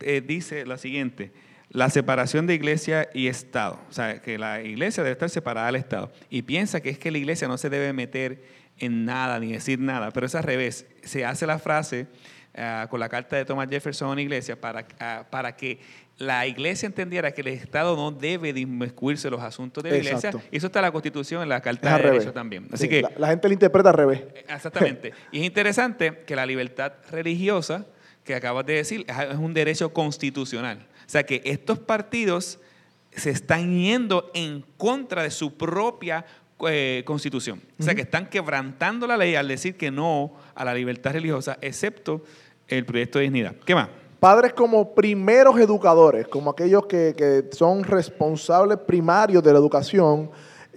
eh, 0.00 0.22
dice 0.24 0.66
la 0.66 0.78
siguiente, 0.78 1.32
la 1.70 1.90
separación 1.90 2.46
de 2.46 2.54
iglesia 2.54 3.08
y 3.12 3.28
Estado. 3.28 3.78
O 3.90 3.92
sea, 3.92 4.20
que 4.22 4.38
la 4.38 4.62
iglesia 4.62 5.02
debe 5.02 5.12
estar 5.12 5.30
separada 5.30 5.66
del 5.66 5.76
Estado. 5.76 6.10
Y 6.30 6.42
piensa 6.42 6.80
que 6.80 6.90
es 6.90 6.98
que 6.98 7.10
la 7.10 7.18
iglesia 7.18 7.48
no 7.48 7.58
se 7.58 7.70
debe 7.70 7.92
meter 7.92 8.42
en 8.78 9.04
nada 9.04 9.38
ni 9.38 9.52
decir 9.52 9.78
nada, 9.78 10.10
pero 10.10 10.26
es 10.26 10.34
al 10.34 10.44
revés. 10.44 10.86
Se 11.02 11.24
hace 11.24 11.46
la 11.46 11.58
frase 11.58 12.06
ah, 12.56 12.86
con 12.88 13.00
la 13.00 13.08
carta 13.08 13.36
de 13.36 13.44
Thomas 13.44 13.68
Jefferson 13.68 14.12
a 14.12 14.14
la 14.14 14.22
iglesia 14.22 14.60
para, 14.60 14.86
ah, 15.00 15.26
para 15.30 15.56
que 15.56 15.80
la 16.18 16.46
iglesia 16.46 16.86
entendiera 16.86 17.30
que 17.32 17.42
el 17.42 17.48
Estado 17.48 17.94
no 17.94 18.10
debe 18.10 18.52
de 18.52 18.60
inmiscuirse 18.60 19.28
en 19.28 19.32
los 19.32 19.42
asuntos 19.42 19.84
de 19.84 19.90
la 19.90 19.96
iglesia. 19.98 20.32
Y 20.50 20.56
eso 20.56 20.66
está 20.66 20.80
en 20.80 20.86
la 20.86 20.92
Constitución, 20.92 21.42
en 21.42 21.48
la 21.48 21.60
Carta 21.60 21.96
de 21.96 22.02
Derechos 22.02 22.34
también. 22.34 22.66
Así 22.72 22.88
que, 22.88 23.04
la, 23.16 23.28
gente 23.28 23.46
lo 23.46 23.52
interpreta 23.52 23.90
al 23.90 23.94
revés. 23.94 24.24
Exactamente. 24.48 25.12
y 25.30 25.38
es 25.38 25.44
interesante 25.44 26.24
que 26.26 26.34
la 26.34 26.44
libertad 26.44 26.94
religiosa, 27.10 27.86
que 28.28 28.34
acabas 28.34 28.66
de 28.66 28.74
decir, 28.74 29.06
es 29.08 29.38
un 29.38 29.54
derecho 29.54 29.90
constitucional. 29.90 30.86
O 31.06 31.10
sea 31.10 31.24
que 31.24 31.40
estos 31.46 31.78
partidos 31.78 32.58
se 33.10 33.30
están 33.30 33.80
yendo 33.80 34.30
en 34.34 34.62
contra 34.76 35.22
de 35.22 35.30
su 35.30 35.56
propia 35.56 36.26
eh, 36.68 37.02
constitución. 37.06 37.62
O 37.80 37.82
sea 37.82 37.94
que 37.94 38.02
están 38.02 38.28
quebrantando 38.28 39.06
la 39.06 39.16
ley 39.16 39.34
al 39.34 39.48
decir 39.48 39.78
que 39.78 39.90
no 39.90 40.34
a 40.54 40.62
la 40.66 40.74
libertad 40.74 41.12
religiosa, 41.12 41.56
excepto 41.62 42.22
el 42.66 42.84
proyecto 42.84 43.18
de 43.18 43.24
dignidad. 43.24 43.56
¿Qué 43.64 43.74
más? 43.74 43.88
Padres 44.20 44.52
como 44.52 44.94
primeros 44.94 45.58
educadores, 45.58 46.28
como 46.28 46.50
aquellos 46.50 46.84
que, 46.84 47.48
son 47.52 47.82
responsables 47.82 48.76
primarios 48.76 49.42
de 49.42 49.54
la 49.54 49.58
educación, 49.58 50.30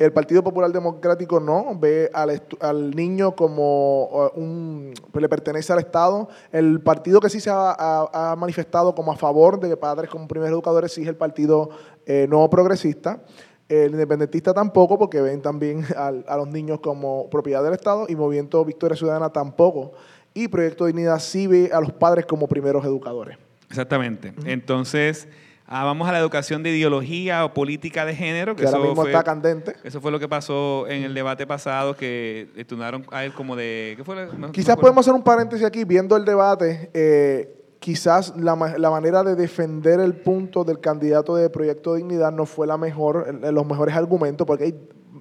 el 0.06 0.14
Partido 0.14 0.44
Popular 0.44 0.72
Democrático 0.72 1.40
no 1.40 1.78
ve 1.78 2.10
al, 2.14 2.92
niño 2.96 3.36
como 3.36 4.06
un, 4.34 4.94
pues 5.12 5.22
le 5.22 5.30
pertenece 5.30 5.72
al 5.72 5.80
Estado. 5.80 6.28
El 6.52 6.82
partido 6.82 7.20
que 7.20 7.30
sí 7.30 7.40
se 7.40 7.52
ha, 7.54 8.36
manifestado 8.38 8.96
como 8.96 9.12
a 9.12 9.16
favor 9.16 9.60
de 9.60 9.78
padres 9.78 10.10
como 10.10 10.28
primeros 10.28 10.54
educadores 10.54 10.92
sí 10.92 11.04
es 11.04 11.08
el 11.08 11.16
Partido 11.16 11.70
eh, 12.08 12.26
No 12.28 12.50
Progresista. 12.50 13.22
El 13.70 13.92
independentista 13.92 14.54
tampoco, 14.54 14.98
porque 14.98 15.22
ven 15.22 15.42
también 15.42 15.86
a, 15.96 16.36
los 16.36 16.48
niños 16.48 16.80
como 16.80 17.30
propiedad 17.30 17.64
del 17.64 17.74
Estado 17.74 18.08
y 18.10 18.16
Movimiento 18.16 18.66
Victoria 18.66 18.98
Ciudadana 18.98 19.30
tampoco 19.30 19.94
y 20.34 20.48
Proyecto 20.48 20.88
Dignidad 20.88 21.20
sí 21.20 21.46
ve 21.46 21.70
a 21.72 21.80
los 21.80 21.92
padres 21.92 22.26
como 22.26 22.48
primeros 22.48 22.84
educadores. 22.86 23.38
Exactamente. 23.70 24.34
Entonces, 24.46 25.28
ah, 25.72 25.86
vamos 25.86 26.08
a 26.08 26.12
la 26.12 26.20
educación 26.20 26.62
de 26.62 26.70
ideología 26.70 27.46
o 27.46 27.54
política 27.54 28.06
de 28.06 28.16
género. 28.16 28.56
Que, 28.56 28.66
ahora 28.66 28.80
mismo 28.80 29.06
está 29.06 29.24
candente. 29.24 29.76
Eso 29.84 30.02
fue 30.02 30.12
lo 30.12 30.20
que 30.20 30.28
pasó 30.28 30.88
en 30.88 31.04
el 31.04 31.14
debate 31.14 31.48
pasado, 31.48 31.96
que 31.96 32.50
estudiaron 32.56 33.06
a 33.12 33.24
él 33.24 33.34
como 33.34 33.56
de... 33.56 33.94
¿qué 33.98 34.04
fue? 34.04 34.28
quizás 34.52 34.76
podemos 34.76 35.06
hacer 35.06 35.14
un 35.14 35.24
paréntesis 35.24 35.66
aquí, 35.66 35.86
viendo 35.86 36.16
el 36.18 36.26
debate. 36.26 36.92
Eh, 36.94 37.58
quizás 37.80 38.36
la, 38.38 38.56
manera 38.56 39.24
de 39.24 39.36
defender 39.36 40.00
el 40.00 40.14
punto 40.14 40.64
del 40.64 40.80
candidato 40.80 41.36
de 41.36 41.50
Proyecto 41.50 41.96
Dignidad 41.96 42.32
no 42.32 42.46
fue 42.46 42.68
la 42.68 42.78
mejor, 42.78 43.34
los 43.52 43.66
mejores 43.66 43.96
argumentos, 43.96 44.46
porque 44.46 44.66
hay 44.66 44.76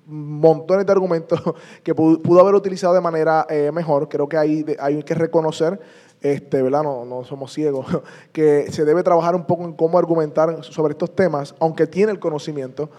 montones 0.06 0.84
de 0.84 0.92
argumentos 0.92 1.40
que 1.82 1.94
pudo, 1.94 2.40
haber 2.40 2.54
utilizado 2.54 2.92
de 2.92 3.00
manera 3.00 3.46
eh, 3.48 3.70
mejor. 3.72 4.08
Creo 4.08 4.28
que 4.28 4.36
hay, 4.36 4.66
hay 4.78 5.02
que 5.02 5.14
reconocer, 5.14 5.80
este, 6.20 6.62
¿verdad? 6.62 6.82
No, 6.82 7.04
no 7.04 7.24
somos 7.24 7.52
ciegos, 7.52 7.86
que 8.32 8.70
se 8.70 8.84
debe 8.84 9.02
trabajar 9.02 9.34
un 9.34 9.44
poco 9.44 9.64
en 9.64 9.72
cómo 9.72 9.98
argumentar 9.98 10.62
sobre 10.64 10.92
estos 10.92 11.14
temas, 11.14 11.54
aunque 11.58 11.86
tiene 11.86 12.12
el 12.12 12.18
conocimiento. 12.18 12.90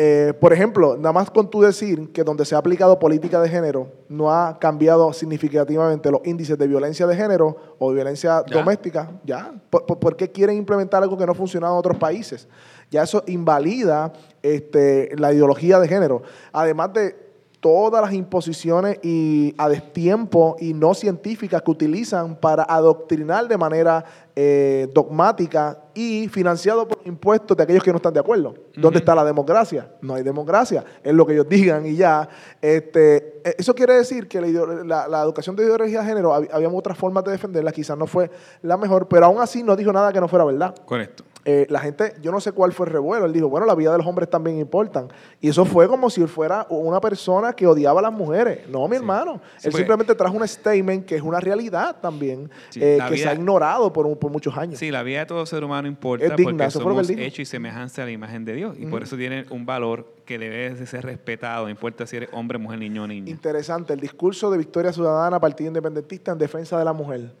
Eh, 0.00 0.32
por 0.40 0.52
ejemplo, 0.52 0.96
nada 0.96 1.12
más 1.12 1.28
con 1.28 1.50
tú 1.50 1.60
decir 1.60 2.12
que 2.12 2.22
donde 2.22 2.44
se 2.44 2.54
ha 2.54 2.58
aplicado 2.58 3.00
política 3.00 3.40
de 3.40 3.48
género 3.48 3.88
no 4.08 4.32
ha 4.32 4.56
cambiado 4.60 5.12
significativamente 5.12 6.08
los 6.08 6.20
índices 6.24 6.56
de 6.56 6.68
violencia 6.68 7.04
de 7.04 7.16
género 7.16 7.56
o 7.80 7.88
de 7.88 7.96
violencia 7.96 8.42
doméstica, 8.42 9.10
ya. 9.24 9.52
¿Por, 9.70 10.16
qué 10.16 10.30
quieren 10.30 10.56
implementar 10.56 11.02
algo 11.02 11.18
que 11.18 11.26
no 11.26 11.32
ha 11.32 11.34
funcionado 11.34 11.74
en 11.74 11.78
otros 11.80 11.98
países? 11.98 12.46
Ya 12.92 13.02
eso 13.02 13.24
invalida 13.26 14.12
este, 14.40 15.10
la 15.16 15.32
ideología 15.32 15.80
de 15.80 15.88
género. 15.88 16.22
Además 16.52 16.92
de 16.92 17.27
todas 17.60 18.00
las 18.02 18.12
imposiciones 18.12 18.98
y 19.02 19.54
a 19.58 19.68
destiempo 19.68 20.56
y 20.60 20.74
no 20.74 20.94
científicas 20.94 21.62
que 21.62 21.70
utilizan 21.70 22.36
para 22.36 22.62
adoctrinar 22.62 23.48
de 23.48 23.58
manera 23.58 24.04
eh, 24.36 24.88
dogmática 24.94 25.82
y 25.94 26.28
financiado 26.28 26.86
por 26.86 27.00
impuestos 27.04 27.56
de 27.56 27.64
aquellos 27.64 27.82
que 27.82 27.90
no 27.90 27.96
están 27.96 28.14
de 28.14 28.20
acuerdo. 28.20 28.54
¿Dónde 28.76 29.00
está 29.00 29.14
la 29.14 29.24
democracia? 29.24 29.90
No 30.00 30.14
hay 30.14 30.22
democracia, 30.22 30.84
es 31.02 31.12
lo 31.12 31.26
que 31.26 31.32
ellos 31.32 31.48
digan 31.48 31.84
y 31.86 31.96
ya. 31.96 32.28
Este, 32.62 33.40
eh, 33.44 33.56
eso 33.58 33.74
quiere 33.74 33.94
decir 33.94 34.28
que 34.28 34.40
la, 34.40 35.08
la, 35.08 35.22
educación 35.22 35.56
de 35.56 35.64
ideología 35.64 36.00
de 36.00 36.06
género, 36.06 36.32
había 36.32 36.68
otras 36.68 36.96
formas 36.96 37.24
de 37.24 37.32
defenderla, 37.32 37.72
quizás 37.72 37.98
no 37.98 38.06
fue 38.06 38.30
la 38.62 38.76
mejor, 38.76 39.08
pero 39.08 39.26
aún 39.26 39.40
así 39.40 39.64
no 39.64 39.74
dijo 39.74 39.92
nada 39.92 40.12
que 40.12 40.20
no 40.20 40.28
fuera 40.28 40.44
verdad. 40.44 40.74
Correcto. 40.84 41.24
Eh, 41.50 41.66
la 41.70 41.80
gente, 41.80 42.12
yo 42.20 42.30
no 42.30 42.40
sé 42.40 42.52
cuál 42.52 42.74
fue 42.74 42.84
el 42.84 42.92
revuelo, 42.92 43.24
él 43.24 43.32
dijo, 43.32 43.48
bueno, 43.48 43.64
la 43.64 43.74
vida 43.74 43.90
de 43.90 43.96
los 43.96 44.06
hombres 44.06 44.28
también 44.28 44.58
importan. 44.58 45.08
Y 45.40 45.48
eso 45.48 45.64
fue 45.64 45.88
como 45.88 46.10
si 46.10 46.20
él 46.20 46.28
fuera 46.28 46.66
una 46.68 47.00
persona 47.00 47.54
que 47.54 47.66
odiaba 47.66 48.00
a 48.00 48.02
las 48.02 48.12
mujeres. 48.12 48.68
No, 48.68 48.86
mi 48.86 48.96
hermano. 48.96 49.40
él 49.62 49.72
simplemente 49.72 50.14
trajo 50.14 50.36
un 50.36 50.46
statement 50.46 51.06
que 51.06 51.16
es 51.16 51.22
una 51.22 51.40
realidad 51.40 51.96
también, 52.02 52.50
eh, 52.74 52.98
que 53.08 53.16
se 53.16 53.26
ha 53.26 53.32
ignorado 53.32 53.90
por, 53.90 54.30
muchos 54.30 54.58
años. 54.58 54.78
Sí, 54.78 54.90
la 54.90 55.02
vida 55.02 55.20
de 55.20 55.24
todo 55.26 55.46
ser 55.46 55.64
humano 55.64 55.88
importa 55.88 56.36
porque 56.36 56.70
somos 56.70 57.08
hechos 57.08 57.38
y 57.38 57.44
semejanza 57.46 58.02
a 58.02 58.04
la 58.04 58.10
imagen 58.10 58.44
de 58.44 58.52
Dios. 58.52 58.76
Y 58.78 58.84
por 58.84 59.02
eso 59.02 59.16
tiene 59.16 59.46
un 59.48 59.64
valor 59.64 60.06
que 60.26 60.38
debe 60.38 60.74
de 60.74 60.86
ser 60.86 61.06
respetado, 61.06 61.64
no 61.64 61.70
importa 61.70 62.06
si 62.06 62.18
eres 62.18 62.28
hombre, 62.34 62.58
mujer, 62.58 62.78
niño 62.78 63.04
o 63.04 63.06
niña. 63.06 63.30
Interesante, 63.30 63.94
el 63.94 64.00
discurso 64.00 64.50
de 64.50 64.58
Victoria 64.58 64.92
Ciudadana, 64.92 65.40
Partido 65.40 65.68
Independentista 65.68 66.30
en 66.30 66.36
defensa 66.36 66.78
de 66.78 66.84
la 66.84 66.92
mujer. 66.92 67.32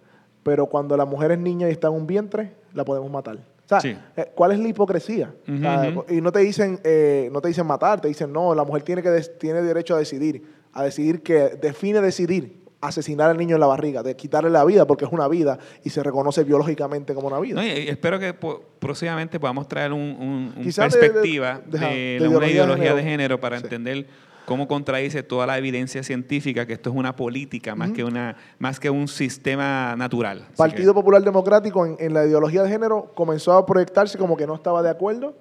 Pero 0.42 0.64
cuando 0.64 0.96
la 0.96 1.04
mujer 1.04 1.32
es 1.32 1.38
niña 1.38 1.68
y 1.68 1.72
está 1.72 1.88
en 1.88 1.92
un 1.92 2.06
vientre, 2.06 2.54
la 2.72 2.86
podemos 2.86 3.10
matar. 3.10 3.57
Eh, 3.84 4.32
¿cuál 4.34 4.52
es 4.52 4.58
la 4.58 4.68
hipocresía? 4.68 5.34
Y 5.46 6.20
no 6.20 6.32
te 6.32 6.40
dicen 6.40 6.80
eh, 6.84 7.28
no 7.32 7.40
te 7.40 7.48
dicen 7.48 7.66
matar, 7.66 8.00
te 8.00 8.08
dicen, 8.08 8.32
no, 8.32 8.54
la 8.54 8.64
mujer 8.64 8.82
tiene, 8.82 9.02
que 9.02 9.10
tiene 9.38 9.62
derecho 9.62 9.94
a 9.94 9.98
decidir, 9.98 10.42
a 10.72 10.82
decidir 10.82 11.22
que 11.22 11.56
define 11.60 12.00
decidir 12.00 12.58
asesinar 12.80 13.28
al 13.30 13.36
niño 13.36 13.56
en 13.56 13.60
la 13.60 13.66
barriga, 13.66 14.02
de 14.04 14.14
quitarle 14.14 14.50
la 14.50 14.64
vida 14.64 14.86
porque 14.86 15.04
es 15.04 15.10
una 15.10 15.26
vida 15.26 15.58
y 15.82 15.90
se 15.90 16.00
reconoce 16.02 16.44
biológicamente 16.44 17.12
como 17.12 17.26
una 17.26 17.40
vida. 17.40 17.64
espero 17.64 18.18
que 18.20 18.34
próximamente 18.78 19.40
podamos 19.40 19.66
traer 19.66 19.92
un, 19.92 20.54
perspectiva 20.76 21.60
de, 21.66 22.24
una 22.32 22.46
ideología 22.48 22.94
de 22.94 23.02
género, 23.02 23.40
para 23.40 23.56
entender 23.56 24.06
cómo 24.48 24.66
contradice 24.66 25.22
toda 25.22 25.46
la 25.46 25.58
evidencia 25.58 26.02
científica 26.02 26.64
que 26.64 26.72
esto 26.72 26.88
es 26.88 26.96
una 26.96 27.14
política 27.14 27.74
más, 27.74 27.92
que, 27.92 28.02
una, 28.02 28.34
más 28.58 28.80
que 28.80 28.88
un 28.88 29.06
sistema 29.06 29.94
natural. 29.94 30.48
Partido 30.56 30.94
Popular 30.94 31.22
Democrático 31.22 31.84
en, 31.84 32.14
la 32.14 32.24
ideología 32.24 32.62
de 32.62 32.70
género 32.70 33.12
comenzó 33.14 33.52
a 33.52 33.66
proyectarse 33.66 34.16
como 34.16 34.38
que 34.38 34.46
no 34.46 34.54
estaba 34.54 34.82
de 34.82 34.88
acuerdo. 34.88 35.36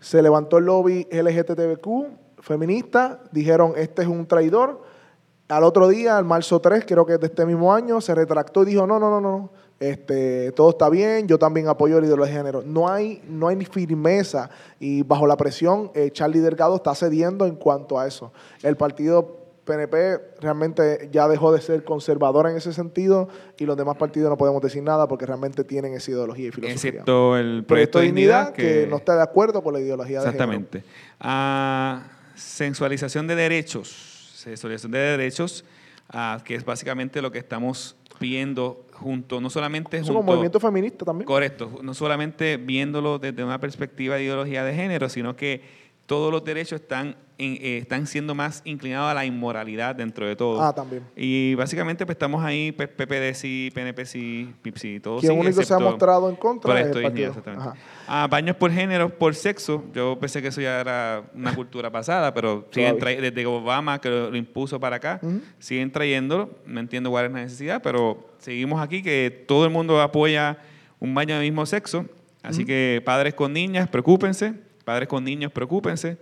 Se 0.00 0.20
levantó 0.20 0.58
el 0.58 0.66
lobby 0.66 1.08
LGTBQ 1.10 2.42
feminista, 2.42 3.20
dijeron 3.32 3.72
este 3.74 4.02
es 4.02 4.08
un 4.08 4.26
traidor. 4.26 4.82
Al 5.48 5.64
otro 5.64 5.88
día, 5.88 6.18
el 6.18 6.26
marzo 6.26 6.60
3, 6.60 6.84
creo 6.86 7.06
que 7.06 7.14
es 7.14 7.20
de 7.20 7.28
este 7.28 7.46
mismo 7.46 7.72
año, 7.72 8.02
se 8.02 8.14
retractó 8.14 8.64
y 8.64 8.66
dijo, 8.66 8.86
no, 8.86 8.98
no, 8.98 9.08
no, 9.08 9.20
no, 9.22 9.50
este, 9.82 10.52
todo 10.52 10.70
está 10.70 10.88
bien, 10.88 11.26
yo 11.26 11.38
también 11.38 11.66
apoyo 11.66 11.98
la 11.98 12.06
ideología 12.06 12.34
de 12.34 12.38
género. 12.38 12.62
No 12.64 12.88
hay, 12.88 13.20
no 13.28 13.48
hay 13.48 13.64
firmeza 13.64 14.48
y 14.78 15.02
bajo 15.02 15.26
la 15.26 15.36
presión, 15.36 15.90
eh, 15.94 16.10
Charlie 16.12 16.38
Delgado 16.38 16.76
está 16.76 16.94
cediendo 16.94 17.46
en 17.46 17.56
cuanto 17.56 17.98
a 17.98 18.06
eso. 18.06 18.32
El 18.62 18.76
partido 18.76 19.40
PNP 19.64 20.20
realmente 20.40 21.08
ya 21.10 21.26
dejó 21.26 21.52
de 21.52 21.60
ser 21.60 21.82
conservador 21.82 22.48
en 22.48 22.56
ese 22.56 22.72
sentido 22.72 23.28
y 23.58 23.66
los 23.66 23.76
demás 23.76 23.96
partidos 23.96 24.30
no 24.30 24.36
podemos 24.36 24.62
decir 24.62 24.84
nada 24.84 25.08
porque 25.08 25.26
realmente 25.26 25.64
tienen 25.64 25.94
esa 25.94 26.12
ideología 26.12 26.48
y 26.48 26.50
filosofía. 26.52 26.90
Excepto 26.90 27.36
el 27.36 27.64
proyecto 27.64 27.98
de 27.98 28.04
dignidad, 28.04 28.52
que, 28.52 28.86
no 28.88 28.98
está 28.98 29.16
de 29.16 29.22
acuerdo 29.22 29.64
con 29.64 29.74
la 29.74 29.80
ideología 29.80 30.20
de 30.20 30.26
género. 30.30 30.44
Exactamente. 30.44 30.84
Ah, 31.18 32.04
sensualización 32.36 33.26
de 33.26 33.34
derechos. 33.34 34.30
Sensualización 34.36 34.92
de 34.92 34.98
derechos, 34.98 35.64
ah, 36.08 36.40
que 36.44 36.54
es 36.54 36.64
básicamente 36.64 37.20
lo 37.20 37.32
que 37.32 37.38
estamos 37.38 37.96
viendo 38.22 38.86
junto, 38.92 39.40
no 39.40 39.50
solamente 39.50 39.98
junto... 39.98 40.20
un 40.20 40.24
movimiento 40.24 40.58
feminista 40.60 41.04
también. 41.04 41.26
Correcto, 41.26 41.80
no 41.82 41.92
solamente 41.92 42.56
viéndolo 42.56 43.18
desde 43.18 43.44
una 43.44 43.60
perspectiva 43.60 44.16
de 44.16 44.24
ideología 44.24 44.64
de 44.64 44.74
género, 44.74 45.08
sino 45.10 45.36
que 45.36 45.81
todos 46.12 46.30
los 46.30 46.44
derechos 46.44 46.78
están, 46.82 47.16
en- 47.38 47.54
eh, 47.54 47.78
están 47.78 48.06
siendo 48.06 48.34
más 48.34 48.60
inclinados 48.66 49.10
a 49.10 49.14
la 49.14 49.24
inmoralidad 49.24 49.94
dentro 49.94 50.26
de 50.26 50.36
todo. 50.36 50.60
Ah, 50.62 50.74
también. 50.74 51.02
Y 51.16 51.54
básicamente 51.54 52.04
pues, 52.04 52.16
estamos 52.16 52.44
ahí, 52.44 52.70
pues, 52.72 52.88
PPD 52.90 53.32
sí, 53.34 53.70
PNP 53.74 54.04
sí, 54.04 54.52
PIP 54.60 54.76
sí, 54.76 55.00
todo 55.00 55.20
Quien 55.20 55.32
sí, 55.32 55.38
único 55.38 55.62
se 55.62 55.72
ha 55.72 55.78
mostrado 55.78 56.28
en 56.28 56.36
contra 56.36 56.78
es 56.78 56.86
esto 56.86 56.98
el 56.98 57.04
partido. 57.04 57.28
exactamente. 57.30 57.80
Ah, 58.06 58.28
baños 58.30 58.56
por 58.56 58.70
género, 58.70 59.08
por 59.08 59.34
sexo. 59.34 59.82
Yo 59.94 60.18
pensé 60.20 60.42
que 60.42 60.48
eso 60.48 60.60
ya 60.60 60.80
era 60.80 61.22
una 61.34 61.54
cultura 61.54 61.90
pasada, 61.90 62.34
pero 62.34 62.68
siguen 62.70 62.98
desde 62.98 63.46
Obama 63.46 63.98
que 63.98 64.10
lo, 64.10 64.30
lo 64.30 64.36
impuso 64.36 64.78
para 64.78 64.96
acá, 64.96 65.18
siguen 65.58 65.90
trayéndolo. 65.90 66.50
No 66.66 66.78
entiendo 66.78 67.08
cuál 67.08 67.24
es 67.24 67.32
la 67.32 67.40
necesidad, 67.40 67.80
pero 67.82 68.28
seguimos 68.38 68.82
aquí 68.82 69.02
que 69.02 69.44
todo 69.48 69.64
el 69.64 69.70
mundo 69.70 69.98
apoya 70.02 70.58
un 71.00 71.14
baño 71.14 71.34
del 71.36 71.44
mismo 71.44 71.64
sexo. 71.64 72.04
Así 72.42 72.64
que 72.66 73.00
padres 73.04 73.32
con 73.34 73.52
niñas, 73.54 73.88
preocúpense. 73.88 74.52
Padres 74.84 75.08
con 75.08 75.24
niños, 75.24 75.52
preocúpense. 75.52 76.18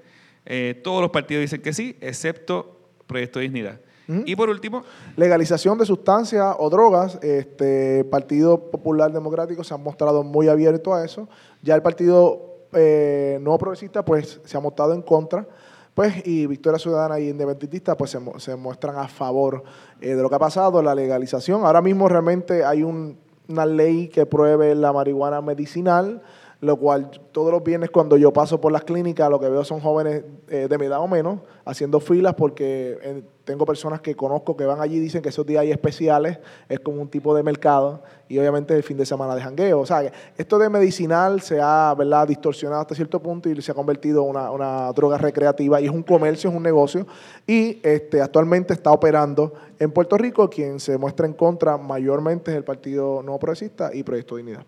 Eh, 0.47 0.81
todos 0.83 1.01
los 1.03 1.11
partidos 1.11 1.43
dicen 1.43 1.61
que 1.63 1.73
sí, 1.73 1.97
excepto 2.01 2.77
Proyecto 3.07 3.39
Dignidad. 3.41 3.81
Ujú. 4.09 4.23
Y 4.27 4.35
por 4.37 4.49
último, 4.51 4.83
Legalización 5.17 5.79
de 5.79 5.87
sustancias 5.87 6.55
o 6.59 6.69
drogas, 6.71 7.19
este 7.23 8.05
Partido 8.05 8.71
Popular 8.71 9.13
Democrático 9.13 9.63
se 9.65 9.73
ha 9.75 9.77
mostrado 9.77 10.23
muy 10.23 10.49
abierto 10.49 10.95
a 10.95 11.05
eso. 11.05 11.29
Ya 11.63 11.75
el 11.75 11.83
Partido 11.83 12.57
eh, 12.73 13.39
No 13.41 13.57
Progresista 13.59 14.05
pues 14.05 14.41
se 14.45 14.57
ha 14.57 14.61
mostrado 14.61 14.95
en 14.95 15.03
contra. 15.03 15.47
Pues, 15.95 16.25
y 16.27 16.47
Victoria 16.47 16.79
Ciudadana 16.79 17.19
y 17.19 17.29
Independentista 17.29 17.97
pues 17.97 18.11
se, 18.13 18.19
se 18.39 18.57
muestran 18.57 18.97
a 18.97 19.09
favor 19.09 19.65
eh, 20.01 20.15
de 20.15 20.23
lo 20.23 20.29
que 20.31 20.37
ha 20.37 20.39
pasado, 20.39 20.83
la 20.83 20.95
legalización. 20.95 21.65
Ahora 21.65 21.83
mismo 21.83 22.09
realmente 22.09 22.65
hay 22.65 22.83
un- 22.83 23.19
una 23.49 23.67
ley 23.67 24.07
que 24.09 24.25
prohíbe 24.27 24.73
la 24.77 24.93
marihuana 24.93 25.41
medicinal, 25.41 26.23
lo 26.61 26.77
cual 26.77 27.11
todos 27.33 27.51
los 27.51 27.65
viernes 27.65 27.91
cuando 27.91 28.17
yo 28.17 28.33
paso 28.33 28.61
por 28.61 28.71
las 28.71 28.85
clínicas 28.85 29.31
lo 29.31 29.41
que 29.41 29.49
veo 29.49 29.65
son 29.65 29.81
jóvenes 29.81 30.25
eh, 30.49 30.67
de 30.69 30.79
mi 30.79 30.87
edad 30.87 31.01
o 31.01 31.09
menos 31.09 31.41
haciendo 31.65 32.01
filas 32.01 32.35
porque 32.35 32.99
eh, 33.03 33.23
tengo 33.45 33.65
personas 33.65 34.01
que 34.01 34.15
conozco 34.15 34.57
que 34.57 34.65
van 34.65 34.81
allí 34.81 34.97
y 34.97 35.01
dicen 35.01 35.23
que 35.23 35.31
esos 35.31 35.45
días 35.45 35.63
hay 35.63 35.73
especiales, 35.73 36.39
es 36.69 36.79
como 36.81 37.01
un 37.01 37.09
tipo 37.09 37.35
de 37.35 37.43
mercado 37.43 38.03
y 38.29 38.39
obviamente 38.39 38.77
el 38.77 38.83
fin 38.83 38.97
de 38.97 39.05
semana 39.05 39.35
de 39.35 39.43
jangueo. 39.43 39.81
O 39.81 39.87
sea, 39.87 40.03
que 40.03 40.13
esto 40.39 40.57
de 40.59 40.69
medicinal 40.69 41.41
se 41.41 41.61
ha 41.61 41.93
¿verdad? 41.99 42.29
distorsionado 42.29 42.83
hasta 42.83 42.95
cierto 42.95 43.21
punto 43.21 43.49
y 43.49 43.61
se 43.61 43.73
ha 43.73 43.75
convertido 43.75 44.23
en 44.23 44.31
una, 44.31 44.51
una 44.53 44.93
droga 44.93 45.19
recreativa 45.19 45.81
y 45.81 45.87
es 45.87 45.91
un 45.91 46.05
comercio, 46.05 46.51
es 46.51 46.57
un 46.57 46.63
negocio 46.63 47.07
y 47.45 47.81
este, 47.83 48.21
actualmente 48.21 48.73
está 48.73 48.93
operando 48.93 49.53
en 49.79 49.91
Puerto 49.91 50.17
Rico. 50.17 50.49
Quien 50.49 50.79
se 50.79 50.97
muestra 50.97 51.27
en 51.27 51.33
contra 51.33 51.77
mayormente 51.77 52.53
es 52.53 52.57
el 52.57 52.65
Partido 52.65 53.23
No 53.23 53.39
Progresista 53.39 53.91
y 53.93 54.05
Proyecto 54.05 54.37
Dignidad. 54.37 54.65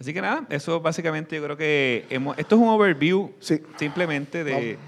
Así 0.00 0.14
que 0.14 0.22
nada, 0.22 0.46
eso 0.48 0.80
básicamente 0.80 1.36
yo 1.36 1.44
creo 1.44 1.56
que 1.58 2.06
hemos, 2.08 2.38
esto 2.38 2.56
es 2.56 2.62
un 2.62 2.68
overview 2.68 3.32
Sí. 3.38 3.60
simplemente 3.76 4.44
de, 4.44 4.78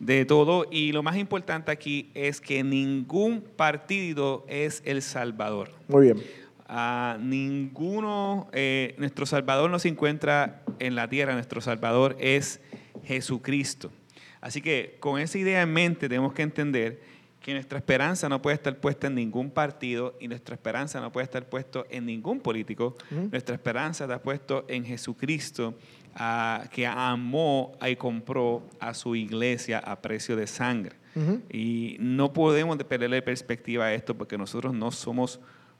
de 0.00 0.24
todo 0.24 0.66
y 0.70 0.90
lo 0.90 1.04
más 1.04 1.16
importante 1.16 1.70
aquí 1.70 2.10
es 2.14 2.40
que 2.40 2.64
ningún 2.64 3.42
partido 3.42 4.44
es 4.48 4.82
el 4.84 5.02
Salvador. 5.02 5.70
Muy 5.86 6.06
bien. 6.06 6.22
A 6.68 7.16
ninguno, 7.20 8.48
eh, 8.52 8.96
nuestro 8.98 9.24
Salvador 9.24 9.70
no 9.70 9.78
se 9.78 9.86
encuentra 9.88 10.62
en 10.80 10.96
la 10.96 11.08
tierra, 11.08 11.32
nuestro 11.34 11.60
Salvador 11.60 12.16
es 12.18 12.60
Jesucristo. 13.04 13.92
Así 14.40 14.60
que 14.62 14.96
con 14.98 15.20
esa 15.20 15.38
idea 15.38 15.62
en 15.62 15.72
mente 15.72 16.08
tenemos 16.08 16.32
que 16.32 16.42
entender 16.42 17.00
que 17.46 17.54
nuestra 17.54 17.78
esperanza 17.78 18.28
no 18.28 18.42
puede 18.42 18.56
estar 18.56 18.76
puesta 18.78 19.06
en 19.06 19.14
ningún 19.14 19.52
partido 19.52 20.16
y 20.18 20.26
nuestra 20.26 20.56
esperanza 20.56 21.00
no 21.00 21.12
puede 21.12 21.26
estar 21.26 21.48
puesto 21.48 21.86
en 21.90 22.04
ningún 22.04 22.40
político. 22.40 22.96
Nuestra 23.08 23.54
esperanza 23.54 24.02
está 24.02 24.20
puesto 24.20 24.64
en 24.66 24.84
Jesucristo, 24.84 25.76
que 26.72 26.88
amó 26.88 27.78
y 27.88 27.94
compró 27.94 28.64
a 28.80 28.94
su 28.94 29.14
iglesia 29.14 29.78
a 29.78 30.02
precio 30.02 30.34
de 30.34 30.48
sangre. 30.48 30.96
Y 31.48 31.96
no 32.00 32.32
podemos 32.32 32.78
de 32.78 32.84
perderle 32.84 33.22
perspectiva 33.22 33.84
a 33.84 33.94
esto 33.94 34.16
porque 34.18 34.36
nosotros 34.36 34.74
no 34.74 34.90
somos 34.90 35.38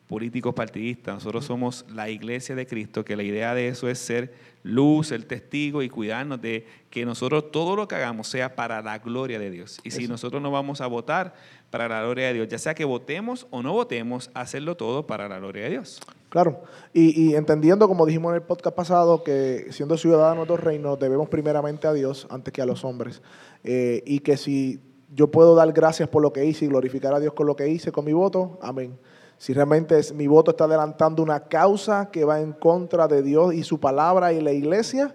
políticos 0.09 0.55
partidistas, 0.55 1.15
nosotros 1.15 1.45
somos 1.45 1.85
la 1.93 2.09
iglesia 2.09 2.55
de 2.55 2.67
Cristo, 2.67 3.05
que 3.05 3.17
la 3.17 3.23
idea 3.23 3.55
de 3.55 3.69
eso 3.69 3.89
es 3.89 3.99
ser 3.99 4.35
luz, 4.63 5.13
el 5.13 5.27
testigo 5.27 5.83
y 5.83 5.89
cuidarnos 5.89 6.41
de 6.41 6.67
que 6.91 7.05
nosotros 7.05 7.51
todo 7.51 7.77
lo 7.77 7.89
que 7.89 7.95
hagamos 7.95 8.29
sea 8.29 8.55
para 8.55 8.83
la 8.83 8.99
gloria 8.99 9.39
de 9.39 9.51
Dios. 9.51 9.81
Y 9.85 9.91
si 9.91 10.09
nosotros 10.09 10.41
no 10.43 10.51
vamos 10.51 10.81
a 10.81 10.87
votar 10.87 11.35
para 11.71 11.89
la 11.89 12.03
gloria 12.03 12.29
de 12.29 12.35
Dios, 12.35 12.49
ya 12.49 12.59
sea 12.59 12.75
que 12.75 12.85
votemos 12.85 13.47
o 13.51 13.63
no 13.63 13.73
votemos, 13.73 14.31
hacerlo 14.35 14.77
todo 14.77 15.07
para 15.07 15.29
la 15.29 15.39
gloria 15.39 15.65
de 15.65 15.71
Dios. 15.71 16.01
Claro, 16.29 16.63
y, 16.93 17.21
y 17.21 17.35
entendiendo, 17.35 17.89
como 17.89 18.07
dijimos 18.07 18.31
en 18.31 18.37
el 18.37 18.43
podcast 18.43 18.77
pasado, 18.77 19.23
que 19.23 19.67
siendo 19.71 19.97
ciudadanos 19.97 20.47
de 20.47 20.49
dos 20.49 20.61
reinos 20.61 20.99
debemos 20.99 21.29
primeramente 21.29 21.87
a 21.87 21.93
Dios 21.93 22.27
antes 22.31 22.53
que 22.53 22.63
a 22.63 22.67
los 22.67 22.85
hombres. 22.85 23.23
Eh, 23.65 24.03
y 24.07 24.21
que 24.21 24.37
si 24.37 24.81
yo 25.15 25.31
puedo 25.31 25.55
dar 25.55 25.73
gracias 25.73 26.09
por 26.09 26.23
lo 26.23 26.33
que 26.33 26.45
hice 26.45 26.65
y 26.65 26.69
glorificar 26.69 27.15
a 27.15 27.21
Dios 27.21 27.33
con 27.33 27.47
lo 27.47 27.57
que 27.57 27.69
hice, 27.69 27.93
con 27.93 28.05
mi 28.05 28.13
voto, 28.13 28.59
amén. 28.63 28.99
Si 29.39 29.53
realmente 29.53 29.99
es- 29.99 30.13
mi 30.15 30.27
voto 30.27 30.51
está 30.53 30.65
adelantando 30.65 31.23
una 31.23 31.41
causa 31.41 32.11
que 32.11 32.25
va 32.25 32.41
en 32.41 32.53
contra 32.53 33.07
de 33.09 33.23
Dios 33.23 33.55
y 33.55 33.63
su 33.63 33.79
palabra 33.81 34.33
y 34.33 34.41
la 34.41 34.53
iglesia, 34.53 35.15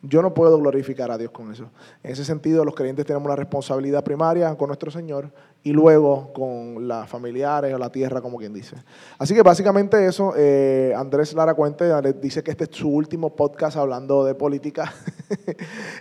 yo 0.00 0.22
no 0.22 0.32
puedo 0.32 0.56
glorificar 0.58 1.10
a 1.10 1.18
Dios 1.18 1.32
con 1.32 1.50
eso. 1.52 1.70
En 2.04 2.12
ese 2.12 2.24
sentido, 2.24 2.64
los 2.64 2.74
creyentes 2.74 3.04
tenemos 3.04 3.26
una 3.26 3.34
responsabilidad 3.34 4.04
primaria 4.04 4.54
con 4.54 4.68
nuestro 4.68 4.92
Señor 4.92 5.32
y 5.64 5.72
luego 5.72 6.32
con 6.32 6.86
las 6.86 7.08
familiares 7.10 7.74
o 7.74 7.78
la 7.78 7.90
tierra, 7.90 8.20
como 8.20 8.38
quien 8.38 8.52
dice. 8.54 8.76
Así 9.18 9.34
que 9.34 9.42
básicamente 9.42 10.06
eso, 10.06 10.34
eh, 10.36 10.94
Andrés 10.96 11.34
Lara 11.34 11.54
Cuente 11.54 11.90
dice 12.12 12.44
que 12.44 12.52
este 12.52 12.64
es 12.64 12.70
su 12.72 12.88
último 12.88 13.34
podcast 13.34 13.76
hablando 13.76 14.24
de 14.24 14.34
política. 14.34 14.92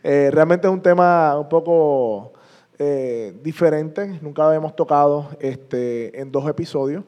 Eh, 0.04 0.30
realmente 0.32 0.68
es 0.68 0.74
un 0.74 0.82
tema 0.82 1.38
un 1.38 1.50
poco 1.50 2.32
eh, 2.80 3.38
diferente, 3.44 4.20
nunca 4.22 4.44
lo 4.44 4.54
hemos 4.54 4.74
tocado 4.74 5.28
este, 5.42 6.18
en 6.22 6.32
dos 6.32 6.48
episodios. 6.48 7.04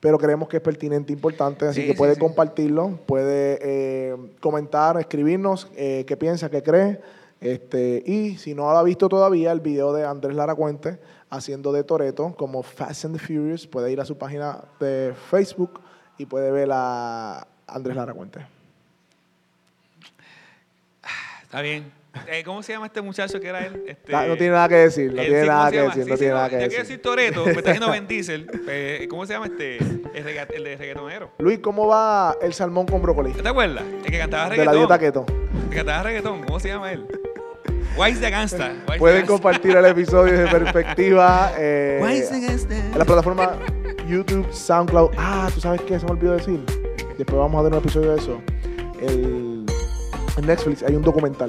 Pero 0.00 0.18
creemos 0.18 0.48
que 0.48 0.56
es 0.56 0.62
pertinente 0.62 1.12
e 1.12 1.16
importante, 1.16 1.66
así 1.66 1.82
Sí, 1.82 1.86
que 1.86 1.92
sí, 1.92 1.98
puede 1.98 2.14
sí. 2.14 2.20
compartirlo, 2.20 2.98
puede 3.06 3.58
eh, 3.60 4.16
comentar, 4.40 4.98
escribirnos 4.98 5.68
eh, 5.76 6.04
qué 6.06 6.16
piensa, 6.16 6.50
qué 6.50 6.62
cree. 6.62 7.00
Este, 7.40 8.02
y 8.06 8.36
si 8.36 8.54
no 8.54 8.70
ha 8.70 8.82
visto 8.82 9.08
todavía, 9.08 9.52
el 9.52 9.60
video 9.60 9.92
de 9.92 10.04
Andrés 10.04 10.34
Lara 10.36 10.54
Cuente 10.54 10.98
haciendo 11.30 11.72
de 11.72 11.84
Toreto 11.84 12.34
como 12.36 12.62
Fast 12.62 13.04
and 13.04 13.18
the 13.18 13.24
Furious, 13.24 13.66
puede 13.66 13.92
ir 13.92 14.00
a 14.00 14.04
su 14.04 14.16
página 14.18 14.64
de 14.80 15.14
Facebook 15.30 15.80
y 16.18 16.26
puede 16.26 16.50
ver 16.50 16.68
a 16.72 17.46
Andrés 17.66 17.96
Lara 17.96 18.12
Cuente. 18.12 18.40
Está 21.50 21.62
bien. 21.62 21.92
Eh, 22.28 22.42
¿Cómo 22.44 22.62
se 22.62 22.72
llama 22.72 22.86
este 22.86 23.00
muchacho 23.02 23.40
que 23.40 23.48
era 23.48 23.64
él? 23.66 23.82
Este, 23.86 24.14
Ah, 24.14 24.24
no 24.26 24.36
tiene 24.36 24.52
nada 24.52 24.68
que 24.68 24.74
decir, 24.76 25.12
no 25.12 25.20
tiene 25.20 25.40
sí, 25.42 25.46
¿cómo 25.46 25.58
nada 25.58 25.70
que 25.70 25.76
decir, 25.78 26.02
Sí, 26.04 26.10
no 26.10 26.16
sí, 26.16 26.18
tiene 26.20 26.34
nada 26.34 26.48
que 26.48 26.52
ya 26.54 26.58
quiero 26.58 26.70
decir. 26.70 26.80
decir 26.98 27.02
Toreto, 27.02 27.44
me 27.44 27.50
está 27.52 27.72
diciendo 27.72 27.92
Diesel. 28.08 28.46
pues, 28.64 29.06
¿Cómo 29.08 29.26
se 29.26 29.32
llama 29.32 29.46
este? 29.46 29.76
El, 29.78 30.24
rega- 30.24 30.46
el 30.54 30.64
de 30.64 30.76
reggaetonero. 30.76 31.30
Luis, 31.38 31.58
¿cómo 31.60 31.86
va 31.88 32.36
el 32.42 32.52
salmón 32.54 32.86
con 32.86 33.00
brócoli? 33.02 33.32
¿Te 33.32 33.48
acuerdas? 33.48 33.84
El 34.04 34.10
que 34.10 34.18
cantaba 34.18 34.44
De 34.44 34.50
reggaetón. 34.50 34.74
la 34.74 34.78
dieta 34.78 34.98
keto. 34.98 35.26
El 35.64 35.70
que 35.70 35.76
cantaba 35.76 36.02
reggaetón. 36.04 36.42
¿Cómo 36.44 36.58
se 36.60 36.68
llama 36.68 36.92
él? 36.92 37.06
Wise 37.96 38.20
de 38.20 38.30
Gangsta. 38.30 38.66
Wise 38.72 38.92
de 38.92 38.98
Pueden 38.98 39.26
compartir 39.26 39.76
el 39.76 39.84
episodio 39.84 40.36
de 40.38 40.46
perspectiva 40.48 41.52
eh, 41.58 42.00
Wise 42.02 42.32
de 42.34 42.40
Gangsta. 42.46 42.76
en 42.76 42.98
la 42.98 43.04
plataforma 43.04 43.52
YouTube, 44.08 44.46
SoundCloud. 44.52 45.10
Ah, 45.16 45.48
¿tú 45.54 45.60
sabes 45.60 45.80
qué? 45.82 45.98
Se 45.98 46.06
me 46.06 46.12
olvidó 46.12 46.32
decir. 46.36 46.60
Después 47.18 47.38
vamos 47.38 47.58
a 47.58 47.62
ver 47.62 47.72
un 47.72 47.78
episodio 47.78 48.12
de 48.14 48.18
eso. 48.20 48.40
El, 49.00 49.49
en 50.40 50.46
Netflix 50.46 50.82
hay 50.82 50.96
un 50.96 51.02
documental 51.02 51.48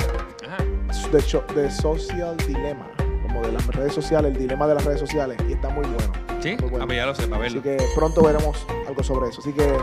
de, 1.12 1.22
de 1.62 1.72
Social 1.72 2.38
Dilemma, 2.38 2.88
como 3.24 3.42
de 3.42 3.52
las 3.52 3.66
redes 3.68 3.94
sociales, 3.94 4.32
el 4.34 4.38
dilema 4.38 4.68
de 4.68 4.76
las 4.76 4.86
redes 4.86 5.00
sociales, 5.00 5.38
y 5.48 5.54
está 5.54 5.70
muy 5.70 5.86
bueno. 5.86 6.12
¿Sí? 6.42 6.58
Muy 6.60 6.70
bueno. 6.70 6.84
Ah, 6.84 6.88
pues 6.88 6.98
ya 6.98 7.06
lo 7.06 7.16
sé, 7.16 7.24
Así 7.24 7.32
verlo. 7.32 7.62
que 7.62 7.78
pronto 7.96 8.22
veremos 8.24 8.66
algo 8.88 9.04
sobre 9.04 9.30
eso. 9.30 9.42
Así 9.42 9.54
que 9.54 9.78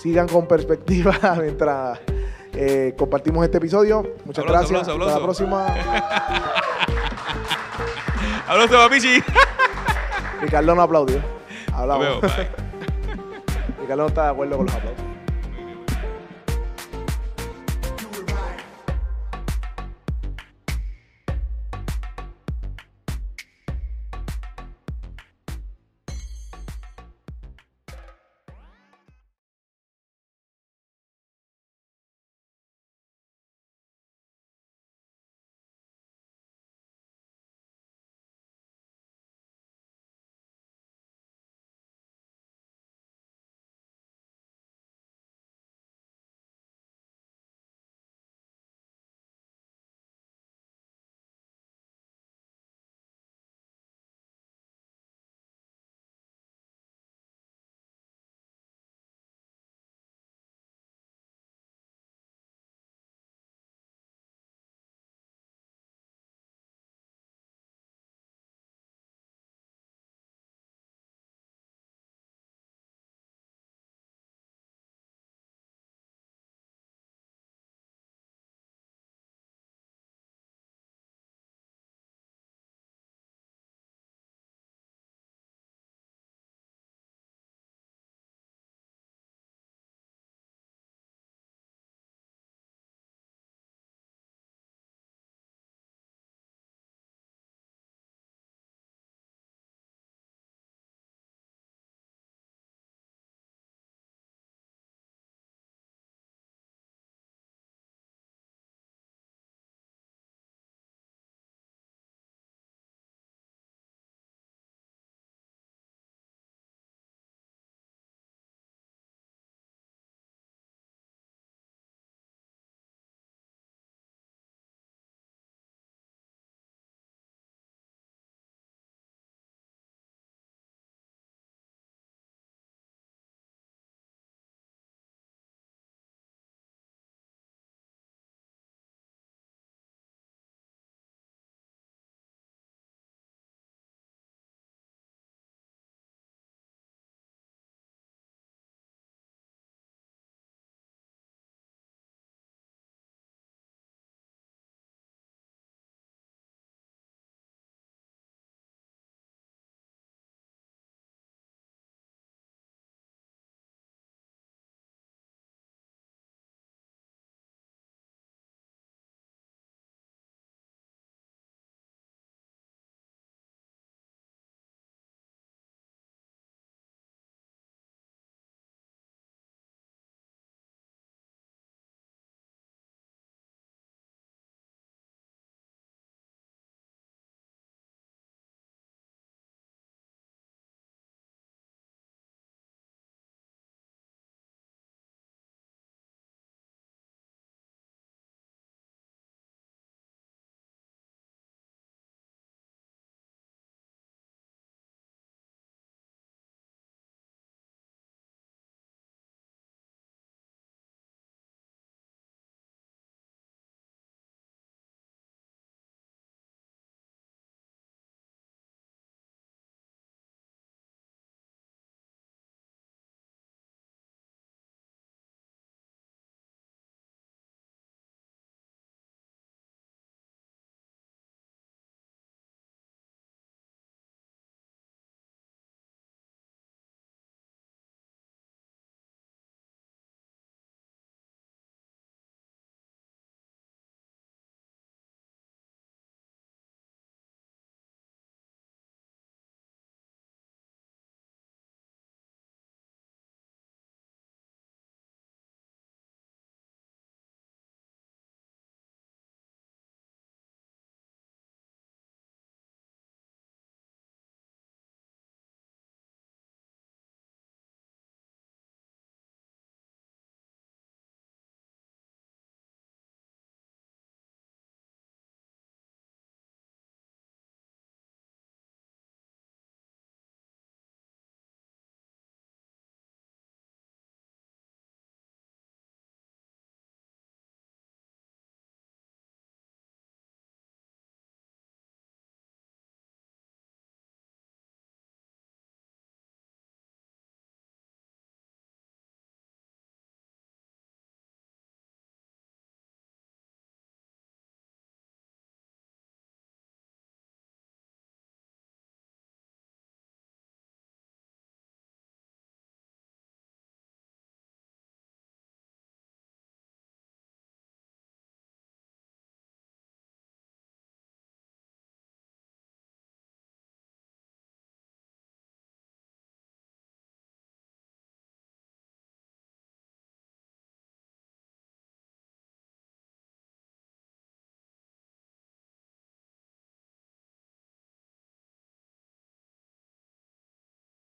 sigan 0.00 0.28
con 0.28 0.46
perspectiva 0.46 1.14
mientras 1.40 2.00
eh, 2.52 2.94
compartimos 2.96 3.44
este 3.44 3.58
episodio. 3.58 4.14
Muchas 4.24 4.44
gracias. 4.44 4.88
Hasta 4.88 4.96
la 4.96 5.22
próxima. 5.22 5.66
¡Habló 8.48 8.68
papichi! 8.68 9.22
Ricardo 10.40 10.74
no 10.74 10.82
aplaudió. 10.82 11.20
Hablamos. 11.72 12.20
Bye. 12.22 12.48
Ricardo 13.80 14.02
no 14.02 14.08
está 14.08 14.24
de 14.24 14.30
acuerdo 14.30 14.56
con 14.56 14.66
los 14.66 14.74
aplausos. 14.74 15.09